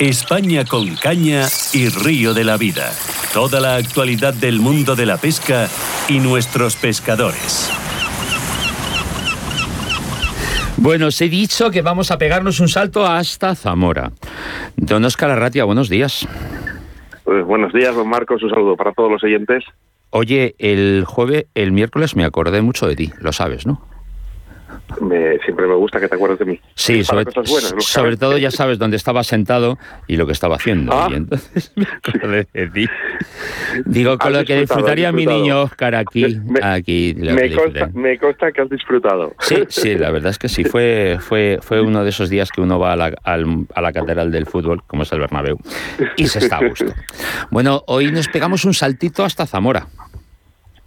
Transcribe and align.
España 0.00 0.64
con 0.64 0.94
caña 0.94 1.46
y 1.72 1.88
río 1.88 2.32
de 2.32 2.44
la 2.44 2.56
vida. 2.56 2.92
Toda 3.34 3.60
la 3.60 3.74
actualidad 3.74 4.32
del 4.32 4.60
mundo 4.60 4.94
de 4.94 5.06
la 5.06 5.16
pesca 5.16 5.66
y 6.08 6.20
nuestros 6.20 6.76
pescadores. 6.76 7.68
Bueno, 10.76 11.08
os 11.08 11.20
he 11.20 11.28
dicho 11.28 11.72
que 11.72 11.82
vamos 11.82 12.12
a 12.12 12.18
pegarnos 12.18 12.60
un 12.60 12.68
salto 12.68 13.04
hasta 13.04 13.56
Zamora. 13.56 14.12
Don 14.76 15.04
Oscar 15.04 15.30
Arratia, 15.30 15.64
buenos 15.64 15.88
días. 15.88 16.28
Pues 17.24 17.44
buenos 17.44 17.72
días, 17.72 17.92
don 17.96 18.08
Marcos. 18.08 18.40
Un 18.44 18.50
saludo 18.50 18.76
para 18.76 18.92
todos 18.92 19.10
los 19.10 19.24
oyentes. 19.24 19.64
Oye, 20.10 20.54
el 20.58 21.04
jueves, 21.06 21.46
el 21.56 21.72
miércoles 21.72 22.14
me 22.14 22.24
acordé 22.24 22.62
mucho 22.62 22.86
de 22.86 22.94
ti, 22.94 23.12
lo 23.20 23.32
sabes, 23.32 23.66
¿no? 23.66 23.82
Siempre 25.44 25.66
me 25.66 25.74
gusta 25.74 26.00
que 26.00 26.08
te 26.08 26.14
acuerdes 26.14 26.38
de 26.38 26.44
mí. 26.44 26.60
Sí, 26.74 27.04
sobre, 27.04 27.24
sobre 27.78 28.16
todo 28.16 28.38
ya 28.38 28.50
sabes 28.50 28.78
dónde 28.78 28.96
estaba 28.96 29.22
sentado 29.24 29.78
y 30.06 30.16
lo 30.16 30.26
que 30.26 30.32
estaba 30.32 30.56
haciendo. 30.56 30.92
Ah. 30.92 31.08
Y 31.10 31.14
entonces 31.14 31.72
me. 32.24 32.46
Digo, 33.86 34.18
con 34.18 34.32
lo 34.32 34.44
que 34.44 34.60
disfrutaría 34.60 35.12
mi 35.12 35.26
niño 35.26 35.62
Oscar 35.62 35.94
aquí. 35.94 36.40
Me- 36.44 36.60
aquí 36.62 37.14
Me 37.18 37.50
consta, 37.54 37.90
me 37.94 38.18
consta 38.18 38.52
que 38.52 38.60
has 38.62 38.70
disfrutado. 38.70 39.34
Sí, 39.40 39.56
sí, 39.68 39.94
la 39.96 40.10
verdad 40.10 40.30
es 40.30 40.38
que 40.38 40.48
sí. 40.48 40.64
Fue, 40.64 41.18
fue, 41.20 41.58
fue 41.62 41.80
uno 41.80 42.02
de 42.04 42.10
esos 42.10 42.30
días 42.30 42.50
que 42.50 42.60
uno 42.60 42.78
va 42.78 42.92
a 42.92 42.96
la, 42.96 43.12
a 43.24 43.80
la 43.80 43.92
catedral 43.92 44.30
del 44.30 44.46
fútbol, 44.46 44.82
como 44.86 45.02
es 45.02 45.12
el 45.12 45.20
Bernabéu, 45.20 45.58
y 46.16 46.26
se 46.26 46.38
está 46.40 46.56
a 46.58 46.68
gusto. 46.68 46.92
Bueno, 47.50 47.82
hoy 47.86 48.10
nos 48.10 48.28
pegamos 48.28 48.64
un 48.64 48.74
saltito 48.74 49.24
hasta 49.24 49.46
Zamora. 49.46 49.86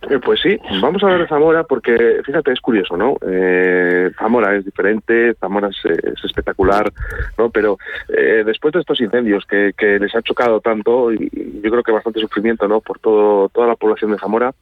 Eh, 0.09 0.19
Pues 0.23 0.41
sí, 0.41 0.57
vamos 0.81 1.03
a 1.03 1.05
hablar 1.05 1.21
de 1.21 1.27
Zamora 1.27 1.63
porque, 1.63 2.21
fíjate, 2.25 2.51
es 2.51 2.59
curioso, 2.59 2.97
¿no? 2.97 3.17
Eh, 3.21 4.09
Zamora 4.17 4.55
es 4.55 4.65
diferente, 4.65 5.35
Zamora 5.35 5.69
es, 5.69 5.85
es 5.85 6.23
espectacular, 6.23 6.91
¿no? 7.37 7.49
Pero 7.49 7.77
eh, 8.09 8.43
después 8.45 8.73
de 8.73 8.79
estos 8.79 8.99
incendios 8.99 9.45
que, 9.45 9.73
que 9.77 9.99
les 9.99 10.15
ha 10.15 10.21
chocado 10.21 10.59
tanto, 10.59 11.13
y 11.13 11.29
yo 11.63 11.69
creo 11.69 11.83
que 11.83 11.91
bastante 11.91 12.19
sufrimiento, 12.19 12.67
¿no? 12.67 12.81
Por 12.81 12.99
todo, 12.99 13.49
toda 13.49 13.67
la 13.67 13.75
población 13.75 14.11
de 14.11 14.17
Zamora, 14.17 14.53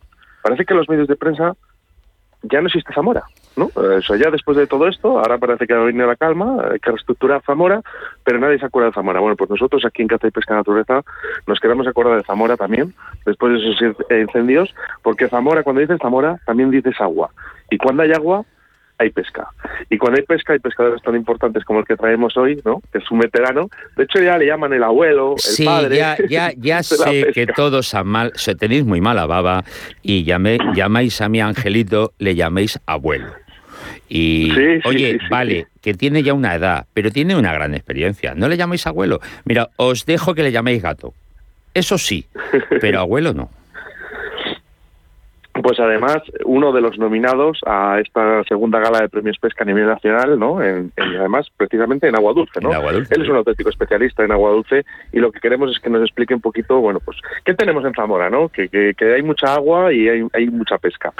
parece 0.42 0.66
que 0.66 0.73
los 0.73 0.90
medios 0.90 1.08
de 1.08 1.16
prensa 1.16 1.56
ya 2.44 2.62
no 2.62 2.68
existe 2.68 2.94
Zamora, 2.94 3.23
¿no? 3.58 3.66
Eh, 3.68 4.00
O 4.09 4.16
ya 4.16 4.32
después 4.32 4.56
de 4.58 4.66
todo 4.68 4.88
esto, 4.88 5.20
ahora 5.20 5.38
parece 5.38 5.68
que 5.68 5.73
ha 5.73 5.80
venido 5.80 6.08
la 6.08 6.16
calma, 6.16 6.58
hay 6.72 6.80
que 6.80 6.90
reestructurar 6.92 7.42
Zamora, 7.45 7.82
pero 8.23 8.40
nadie 8.40 8.59
se 8.59 8.66
acuerda 8.66 8.90
de 8.90 8.94
Zamora. 8.95 9.20
Bueno, 9.20 9.36
pues 9.36 9.50
nosotros 9.50 9.84
aquí 9.86 10.02
en 10.02 10.08
Caza 10.08 10.28
y 10.28 10.32
Pesca 10.32 10.56
Naturaleza 10.56 11.02
nos 11.48 11.60
queremos 11.60 11.86
acordar 11.88 12.17
de 12.17 12.23
Zamora 12.23 12.56
también, 12.56 12.94
después 13.26 13.54
de 13.54 13.60
esos 13.60 13.82
in- 13.82 14.20
incendios, 14.22 14.73
porque 15.04 15.28
Zamora, 15.28 15.64
cuando 15.64 15.82
dices 15.82 16.00
Zamora, 16.02 16.40
también 16.45 16.72
dices 16.72 16.95
agua. 17.02 17.30
Y 17.70 17.78
cuando 17.78 18.04
hay 18.04 18.14
agua, 18.14 18.45
hay 19.00 19.09
pesca. 19.11 19.47
Y 19.89 19.97
cuando 19.97 20.19
hay 20.19 20.25
pesca, 20.25 20.53
hay 20.53 20.59
pescadores 20.59 21.02
tan 21.02 21.16
importantes 21.16 21.64
como 21.64 21.80
el 21.80 21.86
que 21.86 21.95
traemos 21.95 22.36
hoy, 22.38 22.61
¿no? 22.66 22.81
Que 22.92 22.97
es 23.00 23.09
un 23.09 23.19
veterano. 23.19 23.69
De 23.95 24.03
hecho, 24.03 24.19
ya 24.22 24.38
le 24.38 24.45
llaman 24.45 24.73
el 24.73 24.83
abuelo, 24.83 25.33
el 25.36 25.39
Sí, 25.42 25.64
padre. 25.66 25.95
ya, 25.95 26.17
ya, 26.30 26.52
ya 26.58 26.83
sé 26.83 27.31
que 27.33 27.47
todos 27.47 27.94
a 27.95 28.03
mal, 28.03 28.31
se 28.36 28.55
tenéis 28.55 28.83
muy 28.86 29.00
mala 29.02 29.25
baba 29.25 29.64
y 30.03 30.23
llamé, 30.25 30.58
llamáis 30.75 31.22
a 31.22 31.30
mi 31.30 31.39
angelito, 31.42 32.11
le 32.20 32.36
llaméis 32.36 32.80
abuelo. 32.86 33.27
Y 34.09 34.52
Sí, 34.53 34.55
sí, 34.55 34.88
oye, 34.88 35.11
sí, 35.14 35.20
sí, 35.20 35.25
vale, 35.30 35.67
que 35.81 35.94
tiene 35.94 36.22
ya 36.23 36.33
una 36.33 36.55
edad, 36.55 36.86
pero 36.94 37.09
tiene 37.11 37.36
una 37.36 37.53
gran 37.53 37.73
experiencia. 37.75 38.33
No 38.36 38.50
le 38.50 38.58
llaméis 38.58 38.86
abuelo. 38.88 39.20
Mira, 39.45 39.70
os 39.77 40.05
dejo 40.05 40.33
que 40.36 40.44
le 40.44 40.52
llaméis 40.52 40.81
gato. 40.83 41.14
Eso 41.73 41.97
sí, 41.97 42.25
pero 42.81 43.00
abuelo 43.00 43.33
no. 43.33 43.50
Pues 45.70 45.80
además, 45.80 46.17
uno 46.45 46.72
de 46.72 46.81
los 46.81 46.98
nominados 46.98 47.59
a 47.64 48.00
esta 48.03 48.44
segunda 48.45 48.80
gala 48.80 49.02
de 49.02 49.08
premios 49.09 49.38
pesca 49.38 49.64
a 49.64 49.67
nivel 49.67 49.86
nacional, 49.86 50.39
¿no? 50.39 50.64
En, 50.64 50.92
en- 50.95 51.16
además, 51.20 51.45
precisamente 51.56 52.08
en 52.08 52.16
agua 52.16 52.34
dulce, 52.34 52.59
¿no? 52.59 52.72
En 52.72 52.76
agua 52.78 52.92
dulce, 52.92 53.14
Él 53.14 53.22
es 53.22 53.30
un 53.30 53.36
auténtico 53.36 53.70
especialista 53.70 54.23
en 54.23 54.31
agua 54.31 54.50
dulce 54.50 54.84
y 55.14 55.20
lo 55.20 55.31
que 55.31 55.39
queremos 55.39 55.70
es 55.70 55.80
que 55.80 55.92
nos 55.92 56.02
explique 56.02 56.34
un 56.34 56.42
poquito, 56.42 56.80
bueno, 56.81 57.00
pues, 57.06 57.17
¿qué 57.45 57.53
tenemos 57.53 57.86
en 57.86 57.94
Zamora, 57.94 58.31
no? 58.31 58.50
Que, 58.50 58.67
que, 58.67 58.95
que 58.98 59.14
hay 59.14 59.22
mucha 59.22 59.53
agua 59.53 59.94
y 59.94 60.10
hay, 60.10 60.26
hay 60.33 60.48
mucha 60.48 60.80
pesca. 60.80 61.14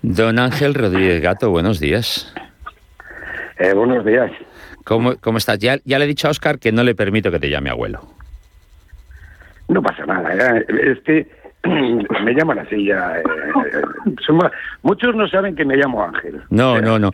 Don 0.00 0.38
Ángel 0.38 0.74
Rodríguez 0.74 1.20
Gato, 1.20 1.50
buenos 1.50 1.80
días. 1.80 2.32
Eh, 3.58 3.72
buenos 3.74 4.04
días. 4.04 4.30
¿Cómo, 4.84 5.16
cómo 5.20 5.38
estás? 5.38 5.58
Ya, 5.58 5.78
ya 5.84 5.98
le 5.98 6.04
he 6.04 6.08
dicho 6.08 6.28
a 6.28 6.30
Oscar 6.30 6.60
que 6.60 6.70
no 6.70 6.84
le 6.84 6.94
permito 6.94 7.32
que 7.32 7.40
te 7.40 7.50
llame 7.50 7.70
abuelo. 7.70 7.98
No 9.66 9.82
pasa 9.82 10.06
nada. 10.06 10.34
ya, 10.36 10.56
Es 10.68 11.00
que 11.00 11.26
me 11.64 12.32
llaman 12.34 12.58
así 12.60 12.84
ya. 12.86 13.18
eh, 13.18 13.22
eh, 13.72 14.32
ma- 14.32 14.50
muchos 14.82 15.14
no 15.14 15.28
saben 15.28 15.54
que 15.56 15.64
me 15.64 15.76
llamo 15.76 16.02
Ángel. 16.04 16.42
No, 16.50 16.80
no, 16.80 16.98
no. 16.98 17.10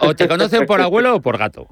O 0.00 0.14
te 0.14 0.28
conocen 0.28 0.66
por 0.66 0.80
abuelo 0.80 1.16
o 1.16 1.20
por 1.20 1.36
gato. 1.38 1.68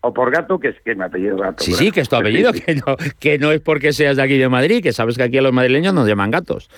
O 0.00 0.12
por 0.12 0.32
gato, 0.32 0.58
que 0.58 0.68
es 0.70 0.76
que 0.84 0.94
me 0.96 1.04
apellido 1.04 1.36
gato. 1.36 1.62
Sí, 1.62 1.72
sí, 1.74 1.92
que 1.92 2.00
es 2.00 2.08
tu 2.08 2.16
apellido, 2.16 2.52
que 2.52 2.74
no, 2.74 2.96
que 3.20 3.38
no 3.38 3.52
es 3.52 3.60
porque 3.60 3.92
seas 3.92 4.16
de 4.16 4.22
aquí 4.22 4.36
de 4.36 4.48
Madrid, 4.48 4.82
que 4.82 4.92
sabes 4.92 5.16
que 5.16 5.22
aquí 5.22 5.38
a 5.38 5.42
los 5.42 5.52
madrileños 5.52 5.94
nos 5.94 6.08
llaman 6.08 6.30
gatos. 6.32 6.68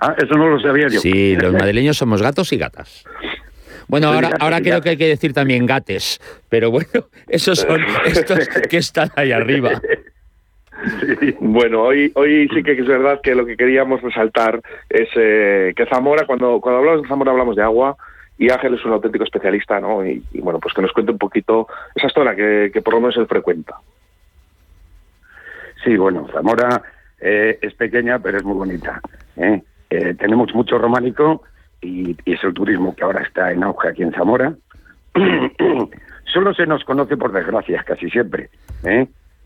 Ah, 0.00 0.14
eso 0.16 0.34
no 0.36 0.48
lo 0.48 0.60
sabía 0.60 0.88
yo. 0.88 1.00
Sí, 1.00 1.36
los 1.36 1.52
madrileños 1.52 1.98
somos 1.98 2.22
gatos 2.22 2.52
y 2.52 2.56
gatas. 2.56 3.04
Bueno, 3.88 4.08
ahora, 4.08 4.30
ahora 4.40 4.60
creo 4.60 4.80
que 4.80 4.90
hay 4.90 4.96
que 4.96 5.06
decir 5.08 5.32
también 5.32 5.66
gates, 5.66 6.20
pero 6.48 6.70
bueno, 6.70 6.88
esos 7.28 7.58
son 7.60 7.80
estos 8.06 8.48
que 8.70 8.78
están 8.78 9.10
ahí 9.16 9.32
arriba. 9.32 9.80
Bueno, 11.40 11.82
hoy, 11.82 12.12
hoy 12.14 12.48
sí 12.54 12.62
que 12.62 12.72
es 12.72 12.86
verdad 12.86 13.20
que 13.22 13.34
lo 13.34 13.46
que 13.46 13.56
queríamos 13.56 14.00
resaltar 14.02 14.60
es 14.88 15.08
eh, 15.16 15.72
que 15.76 15.86
Zamora, 15.86 16.26
cuando, 16.26 16.60
cuando 16.60 16.78
hablamos 16.78 17.02
de 17.02 17.08
Zamora 17.08 17.32
hablamos 17.32 17.56
de 17.56 17.62
agua 17.62 17.96
y 18.38 18.50
Ángel 18.50 18.74
es 18.74 18.84
un 18.84 18.92
auténtico 18.92 19.24
especialista, 19.24 19.80
¿no? 19.80 20.06
Y, 20.06 20.22
bueno, 20.34 20.60
pues 20.60 20.72
que 20.72 20.82
nos 20.82 20.92
cuente 20.92 21.12
un 21.12 21.18
poquito 21.18 21.66
esa 21.94 22.08
zona 22.08 22.36
que, 22.36 22.70
por 22.84 22.94
lo 22.94 23.00
menos 23.00 23.16
él 23.16 23.26
frecuenta. 23.26 23.74
Sí, 25.82 25.96
bueno, 25.96 26.28
Zamora 26.32 26.82
eh, 27.20 27.58
es 27.60 27.74
pequeña, 27.74 28.20
pero 28.20 28.38
es 28.38 28.44
muy 28.44 28.54
bonita. 28.54 29.00
¿eh? 29.36 29.60
Eh, 29.90 30.14
tenemos 30.14 30.54
mucho 30.54 30.78
románico 30.78 31.42
y, 31.80 32.16
y 32.24 32.32
es 32.32 32.44
el 32.44 32.54
turismo 32.54 32.94
que 32.94 33.02
ahora 33.02 33.22
está 33.22 33.50
en 33.50 33.64
auge 33.64 33.88
aquí 33.88 34.02
en 34.02 34.12
Zamora. 34.12 34.54
Solo 36.32 36.54
se 36.54 36.66
nos 36.66 36.84
conoce 36.84 37.16
por 37.16 37.32
desgracia, 37.32 37.82
casi 37.84 38.08
siempre. 38.08 38.50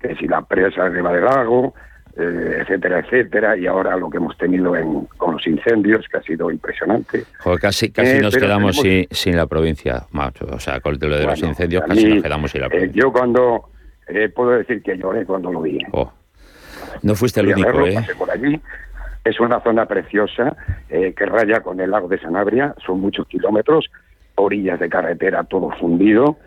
¿Eh? 0.02 0.08
Que 0.08 0.14
si 0.16 0.26
la 0.28 0.42
presa 0.42 0.84
arriba 0.84 1.12
del 1.12 1.24
lago, 1.24 1.74
eh, 2.16 2.58
etcétera, 2.60 2.98
etcétera, 3.00 3.56
y 3.56 3.66
ahora 3.66 3.96
lo 3.96 4.10
que 4.10 4.18
hemos 4.18 4.36
tenido 4.36 4.76
en, 4.76 5.06
con 5.16 5.32
los 5.34 5.46
incendios, 5.46 6.06
que 6.08 6.18
ha 6.18 6.22
sido 6.22 6.50
impresionante. 6.50 7.24
Joder, 7.38 7.58
casi 7.60 7.90
casi 7.90 8.16
Eh, 8.18 8.20
nos 8.20 8.36
quedamos 8.36 8.76
sin, 8.76 8.82
tenemos- 9.06 9.18
sin 9.18 9.36
la 9.36 9.46
provincia, 9.46 10.02
macho. 10.10 10.46
O 10.50 10.58
sea, 10.60 10.80
con 10.80 10.92
lo 10.94 10.98
de 10.98 11.08
los 11.08 11.24
Bueno, 11.26 11.48
incendios 11.48 11.82
a 11.82 11.86
casi 11.86 12.04
mí, 12.06 12.14
nos 12.14 12.22
quedamos 12.22 12.50
sin 12.50 12.60
la 12.60 12.66
eh, 12.66 12.70
provincia. 12.70 13.02
yo 13.02 13.12
cuando 13.12 13.64
eh, 14.08 14.28
puedo 14.28 14.50
decir 14.50 14.82
que 14.82 14.96
lloré 14.98 15.24
cuando 15.24 15.50
lo 15.50 15.62
vi. 15.62 15.76
¿eh? 15.78 15.86
Oh. 15.92 16.12
No 17.02 17.14
fuiste 17.14 17.40
el 17.40 17.48
único, 17.48 17.66
verlo, 17.68 17.86
¿eh? 17.86 18.04
por 18.18 18.30
allí. 18.30 18.60
Es 19.24 19.38
una 19.40 19.60
zona 19.60 19.86
preciosa 19.86 20.56
eh, 20.90 21.14
que 21.16 21.24
raya 21.26 21.60
con 21.60 21.80
el 21.80 21.90
lago 21.92 22.08
de 22.08 22.18
Sanabria, 22.18 22.74
son 22.84 23.00
muchos 23.00 23.26
kilómetros, 23.28 23.88
orillas 24.34 24.80
de 24.80 24.88
carretera, 24.88 25.44
todo 25.44 25.70
fundido, 25.78 26.38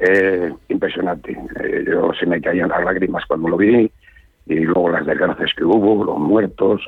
eh, 0.00 0.52
impresionante. 0.68 1.32
Eh, 1.62 1.84
yo 1.86 2.10
se 2.18 2.26
me 2.26 2.40
caían 2.40 2.68
las 2.68 2.82
lágrimas 2.84 3.24
cuando 3.26 3.48
lo 3.48 3.56
vi 3.56 3.90
y 4.46 4.54
luego 4.60 4.90
las 4.90 5.06
desgracias 5.06 5.50
que 5.56 5.64
hubo, 5.64 6.04
los 6.04 6.18
muertos, 6.18 6.80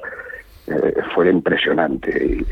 eh, 0.66 0.94
fue 1.14 1.30
impresionante. 1.30 2.10
Y, 2.24 2.46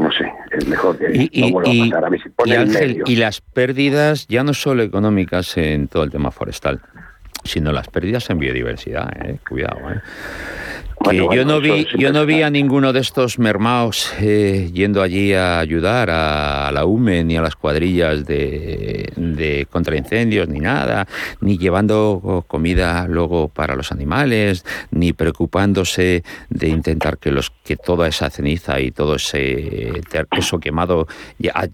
no 0.00 0.10
sé, 0.12 0.32
es 0.52 0.66
mejor 0.68 0.96
que 0.96 1.28
Y, 1.32 1.40
no 1.42 1.50
vuelva 1.50 1.70
y- 1.72 1.80
a 1.80 1.84
pasar 1.90 2.04
a 2.04 2.10
mí. 2.10 2.18
Y, 2.44 2.52
Ángel, 2.52 3.02
y 3.06 3.16
las 3.16 3.40
pérdidas 3.40 4.26
ya 4.28 4.44
no 4.44 4.54
solo 4.54 4.82
económicas 4.82 5.56
en 5.58 5.88
todo 5.88 6.04
el 6.04 6.10
tema 6.10 6.30
forestal, 6.30 6.80
sino 7.44 7.72
las 7.72 7.88
pérdidas 7.88 8.30
en 8.30 8.38
biodiversidad, 8.38 9.10
¿eh? 9.26 9.38
Cuidado, 9.48 9.78
Que 11.00 11.04
Bueno, 11.04 11.22
yo 11.22 11.26
bueno, 11.28 11.44
no 11.44 11.60
vi, 11.60 11.86
yo 11.96 12.12
no 12.12 12.26
vi 12.26 12.42
a 12.42 12.50
ninguno 12.50 12.92
de 12.92 13.00
estos 13.00 13.38
mermaos 13.38 14.12
eh, 14.20 14.70
yendo 14.72 15.00
allí 15.00 15.32
a 15.32 15.60
ayudar 15.60 16.10
a, 16.10 16.70
la 16.72 16.84
UME 16.84 17.24
ni 17.24 17.36
a 17.36 17.42
las 17.42 17.54
cuadrillas 17.56 18.26
de, 18.26 19.12
de 19.16 19.66
contraincendios 19.70 20.48
ni 20.48 20.58
nada, 20.58 21.06
ni 21.40 21.56
llevando 21.56 22.44
comida 22.48 23.06
luego 23.08 23.48
para 23.48 23.76
los 23.76 23.92
animales, 23.92 24.64
ni 24.90 25.12
preocupándose 25.12 26.24
de 26.50 26.68
intentar 26.68 27.18
que 27.18 27.30
los 27.30 27.50
que 27.64 27.76
toda 27.76 28.08
esa 28.08 28.28
ceniza 28.30 28.80
y 28.80 28.90
todo 28.90 29.14
ese 29.16 30.02
eso 30.32 30.58
quemado 30.58 31.06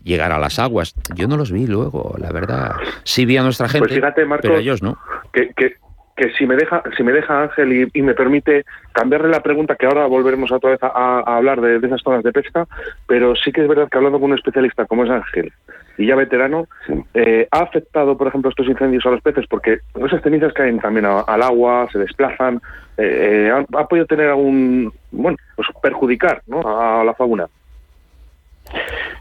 llegara 0.05 0.37
a 0.37 0.39
las 0.39 0.59
aguas. 0.59 0.95
Yo 1.15 1.29
no 1.29 1.37
los 1.37 1.51
vi 1.51 1.67
luego, 1.67 2.15
la 2.19 2.31
verdad. 2.31 2.73
Sí 3.05 3.25
vi 3.25 3.37
a 3.37 3.43
nuestra 3.43 3.69
gente, 3.69 3.87
Pues 3.89 3.95
fíjate, 3.95 4.25
Marcos, 4.25 4.49
pero 4.49 4.61
ellos 4.61 4.83
no. 4.83 4.99
que, 5.33 5.51
que, 5.57 5.77
que 6.17 6.31
si 6.35 6.47
me 6.47 6.55
deja 6.57 6.83
si 6.97 7.03
me 7.03 7.13
deja 7.13 7.43
Ángel 7.43 7.73
y, 7.73 7.89
y 7.99 8.03
me 8.03 8.15
permite 8.15 8.65
cambiarle 8.93 9.29
la 9.29 9.43
pregunta 9.43 9.75
que 9.77 9.87
ahora 9.87 10.07
volveremos 10.07 10.53
otra 10.53 10.71
vez 10.71 10.83
a, 10.83 10.89
a 11.27 11.37
hablar 11.37 11.61
de, 11.61 11.81
de 11.81 11.87
esas 11.89 12.03
zonas 12.03 12.23
de 12.23 12.33
pesca 12.33 12.67
pero 13.09 13.35
sí 13.35 13.51
que 13.53 13.63
es 13.63 13.69
verdad 13.69 13.89
que 13.91 13.97
hablando 13.99 14.21
con 14.21 14.31
un 14.31 14.37
especialista 14.39 14.87
como 14.87 15.05
es 15.05 15.11
Ángel 15.11 15.53
y 15.99 16.07
ya 16.07 16.15
veterano 16.17 16.67
Sí. 16.87 16.93
eh, 17.15 17.49
ha 17.51 17.59
afectado 17.61 18.17
por 18.17 18.29
ejemplo 18.29 18.51
estos 18.51 18.67
incendios 18.69 19.05
a 19.07 19.11
los 19.11 19.23
peces 19.23 19.45
porque 19.49 19.79
esas 20.05 20.23
cenizas 20.23 20.53
caen 20.53 20.79
también 20.79 21.07
a- 21.07 21.21
al 21.21 21.43
agua 21.43 21.89
se 21.91 21.99
desplazan 21.99 22.61
eh, 22.97 23.49
eh, 23.49 23.51
ha, 23.51 23.79
ha 23.81 23.89
podido 23.89 24.07
tener 24.07 24.29
algún 24.29 24.93
bueno 25.11 25.37
pues 25.57 25.69
perjudicar 25.83 26.43
¿no? 26.47 26.61
a 26.61 27.03
la 27.05 27.15
fauna 27.15 27.47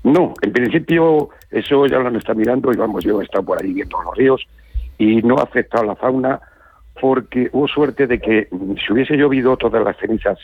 No, 0.04 0.34
en 0.42 0.52
principio 0.52 1.30
eso 1.50 1.86
ya 1.88 2.00
lo 2.00 2.08
han 2.08 2.16
estado 2.18 2.38
mirando 2.38 2.72
y 2.72 2.76
vamos, 2.78 3.04
yo 3.04 3.22
he 3.22 3.24
estado 3.24 3.44
por 3.46 3.62
ahí 3.62 3.74
viendo 3.74 4.02
los 4.04 4.16
ríos 4.16 4.46
y 4.98 5.22
no 5.22 5.38
ha 5.38 5.44
afectado 5.44 5.84
a 5.84 5.88
la 5.88 5.96
fauna 5.96 6.40
porque 7.00 7.50
hubo 7.52 7.68
suerte 7.68 8.08
de 8.08 8.20
que 8.20 8.48
mm, 8.52 8.74
si 8.76 8.94
hubiese 8.94 9.16
llovido 9.16 9.58
todas 9.58 9.84
las 9.84 9.98
cenizas 9.98 10.40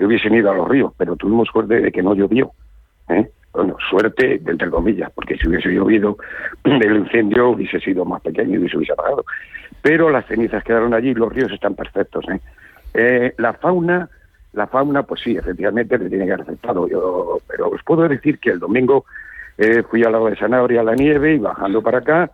hubiesen 0.00 0.34
ido 0.34 0.50
a 0.50 0.54
los 0.54 0.68
ríos, 0.68 0.92
pero 0.96 1.16
tuvimos 1.16 1.48
suerte 1.48 1.80
de 1.80 1.92
que 1.92 2.02
no 2.02 2.14
llovió. 2.14 2.50
¿eh? 3.08 3.30
Bueno, 3.52 3.76
suerte, 3.88 4.42
entre 4.44 4.68
comillas, 4.68 5.12
porque 5.14 5.36
si 5.36 5.48
hubiese 5.48 5.68
llovido, 5.70 6.16
el 6.64 6.96
incendio 6.96 7.50
hubiese 7.50 7.78
sido 7.80 8.04
más 8.04 8.20
pequeño 8.22 8.58
y 8.58 8.68
se 8.68 8.76
hubiese 8.76 8.92
apagado. 8.92 9.24
Pero 9.80 10.10
las 10.10 10.26
cenizas 10.26 10.64
quedaron 10.64 10.94
allí 10.94 11.14
los 11.14 11.32
ríos 11.32 11.52
están 11.52 11.74
perfectos. 11.74 12.24
¿eh? 12.28 12.40
Eh, 12.94 13.34
la 13.38 13.52
fauna, 13.52 14.08
la 14.54 14.66
fauna, 14.66 15.04
pues 15.04 15.20
sí, 15.22 15.36
efectivamente 15.36 15.98
le 15.98 16.08
tiene 16.08 16.26
que 16.26 16.32
haber 16.32 16.46
afectado. 16.46 16.88
Yo, 16.88 17.38
pero 17.46 17.68
os 17.68 17.82
puedo 17.84 18.08
decir 18.08 18.40
que 18.40 18.50
el 18.50 18.58
domingo 18.58 19.04
eh, 19.56 19.84
fui 19.88 20.02
al 20.02 20.12
lado 20.12 20.26
de 20.26 20.36
Sanabria 20.36 20.80
a 20.80 20.84
la 20.84 20.94
nieve 20.94 21.34
y 21.34 21.38
bajando 21.38 21.80
para 21.80 21.98
acá, 21.98 22.30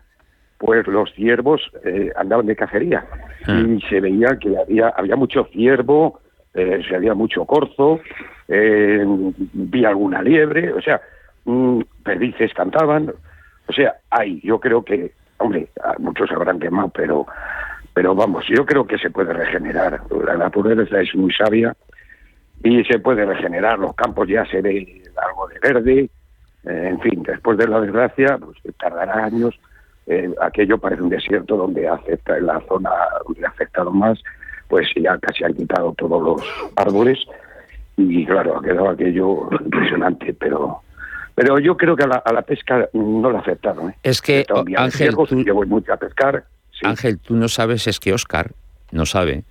pues 0.61 0.87
los 0.87 1.11
ciervos 1.15 1.63
eh, 1.85 2.13
andaban 2.15 2.47
de 2.47 2.55
cacería 2.55 3.05
Ah. 3.47 3.61
y 3.67 3.81
se 3.89 4.01
veía 4.01 4.37
que 4.39 4.57
había, 4.59 4.89
había 4.89 5.17
mucho 5.17 5.45
ciervo, 5.53 6.21
eh, 6.55 6.83
se 6.87 6.95
había 6.95 7.15
mucho 7.15 7.45
corzo, 7.45 8.01
eh, 8.49 9.05
vi 9.53 9.85
alguna 9.85 10.23
liebre, 10.23 10.73
o 10.73 10.81
sea, 10.83 11.01
mm, 11.45 11.81
perdices 12.05 12.53
cantaban, 12.53 13.13
o 13.67 13.73
sea, 13.73 13.95
hay, 14.11 14.41
yo 14.43 14.61
creo 14.61 14.85
que, 14.85 15.13
hombre, 15.39 15.69
muchos 15.99 16.31
habrán 16.33 16.59
quemado, 16.61 16.91
pero, 16.91 17.27
pero 17.95 18.15
vamos, 18.15 18.45
yo 18.49 18.67
creo 18.67 18.87
que 18.87 18.99
se 18.99 19.11
puede 19.11 19.33
regenerar. 19.33 20.01
La 20.25 20.37
naturaleza 20.37 21.01
es 21.01 21.15
muy 21.15 21.33
sabia 21.33 21.75
y 22.63 22.85
se 22.85 22.99
puede 22.99 23.25
regenerar. 23.25 23.79
Los 23.79 23.95
campos 23.95 24.29
ya 24.29 24.45
se 24.47 24.61
ve 24.61 25.03
algo 25.17 25.49
de 25.49 25.59
verde, 25.61 26.11
eh, 26.65 26.89
en 26.91 27.01
fin, 27.01 27.23
después 27.23 27.57
de 27.57 27.69
la 27.69 27.81
desgracia, 27.81 28.39
pues 28.39 28.59
tardará 28.77 29.25
años. 29.25 29.59
Eh, 30.13 30.29
aquello 30.41 30.77
parece 30.79 31.03
un 31.03 31.09
desierto 31.09 31.57
donde 31.57 31.87
afecta 31.87 32.37
en 32.37 32.47
la 32.47 32.61
zona 32.69 32.91
donde 33.25 33.47
ha 33.47 33.49
afectado 33.51 33.93
más, 33.93 34.19
pues 34.67 34.89
ya 34.97 35.17
casi 35.19 35.45
han 35.45 35.55
quitado 35.55 35.95
todos 35.97 36.21
los 36.21 36.43
árboles 36.75 37.17
y 37.97 38.27
claro, 38.27 38.59
ha 38.59 38.63
quedado 38.63 38.89
aquello 38.91 39.49
impresionante, 39.65 40.35
pero 40.35 40.83
pero 41.37 41.61
yo 41.61 41.77
creo 41.77 41.95
que 41.95 42.03
a 42.03 42.09
la, 42.09 42.17
a 42.17 42.33
la 42.33 42.43
pesca 42.43 42.89
no 42.93 43.31
le 43.31 43.37
ha 43.37 43.41
afectado. 43.41 43.89
¿eh? 43.89 43.95
Es 44.03 44.21
que, 44.21 44.45
Ángel, 44.77 45.15
tú- 45.15 45.45
yo 45.45 45.55
voy 45.55 45.69
mucho 45.69 45.93
a 45.93 45.97
pescar. 45.97 46.45
sí. 46.73 46.81
Ángel, 46.87 47.21
tú 47.21 47.37
no 47.37 47.47
sabes, 47.49 47.87
es 47.87 48.01
que 48.01 48.13
Oscar 48.13 48.51
no 48.91 49.07
sabe 49.07 49.45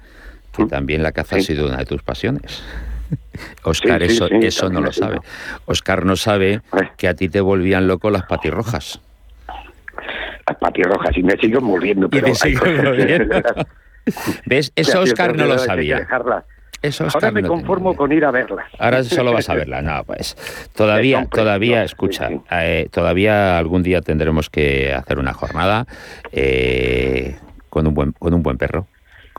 que 0.51 0.65
¿Mm? 0.65 0.67
también 0.67 1.03
la 1.03 1.13
caza 1.13 1.37
ha 1.37 1.39
sido 1.39 1.67
una 1.67 1.77
de 1.77 1.85
tus 1.85 2.03
pasiones. 2.03 2.61
Oscar 3.63 4.01
Sí, 4.05 4.11
eso, 4.11 4.27
eso 4.27 4.69
no 4.69 4.81
lo 4.81 4.91
sabe. 4.91 5.19
Oscar 5.67 6.05
no 6.05 6.17
sabe 6.17 6.61
que 6.97 7.07
a 7.07 7.13
ti 7.13 7.29
te 7.29 7.39
volvían 7.39 7.87
loco 7.87 8.09
las 8.09 8.23
patirrojas. 8.25 8.99
Patirrojas 10.57 11.15
y 11.17 11.23
me 11.23 11.37
sigo 11.37 11.61
muriendo, 11.61 12.09
pero 12.09 12.33
sigo. 12.33 12.65
¿Ves? 14.45 14.71
Eso 14.75 15.01
Oscar 15.01 15.35
no 15.35 15.45
lo 15.45 15.57
sabía. 15.57 16.07
Eso 16.81 17.07
Ahora 17.13 17.31
me 17.31 17.43
conformo 17.43 17.93
con 17.95 18.11
ir 18.13 18.23
a 18.23 18.31
verlas. 18.31 18.65
Ahora 18.79 19.03
solo 19.03 19.33
vas 19.33 19.49
a 19.49 19.53
verla. 19.55 19.81
No, 19.81 20.03
pues 20.05 20.37
todavía, 20.73 21.25
todavía, 21.25 21.83
escucha, 21.83 22.29
eh, 22.51 22.87
todavía 22.91 23.57
algún 23.57 23.83
día 23.83 24.01
tendremos 24.01 24.49
que 24.49 24.93
hacer 24.93 25.19
una 25.19 25.33
jornada 25.33 25.85
eh, 26.31 27.35
con 27.69 27.85
un 27.85 27.93
buen, 27.93 28.11
con 28.13 28.33
un 28.33 28.43
buen 28.43 28.57
perro, 28.57 28.87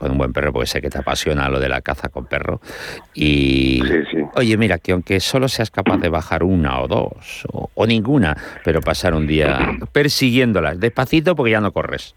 con 0.01 0.11
un 0.11 0.17
buen 0.17 0.33
perro, 0.33 0.51
porque 0.51 0.65
sé 0.67 0.81
que 0.81 0.89
te 0.89 0.97
apasiona 0.97 1.47
lo 1.47 1.59
de 1.59 1.69
la 1.69 1.81
caza 1.81 2.09
con 2.09 2.25
perro. 2.25 2.59
Y 3.13 3.81
Sí, 3.85 4.03
sí. 4.11 4.17
oye, 4.35 4.57
mira, 4.57 4.79
que 4.79 4.93
aunque 4.93 5.19
solo 5.19 5.47
seas 5.47 5.69
capaz 5.69 5.97
de 5.97 6.09
bajar 6.09 6.43
una 6.43 6.81
o 6.81 6.87
dos 6.87 7.45
o, 7.53 7.69
o 7.73 7.85
ninguna, 7.85 8.35
pero 8.65 8.81
pasar 8.81 9.13
un 9.13 9.27
día 9.27 9.59
persiguiéndolas 9.91 10.79
despacito, 10.79 11.35
porque 11.35 11.51
ya 11.51 11.61
no 11.61 11.71
corres. 11.71 12.15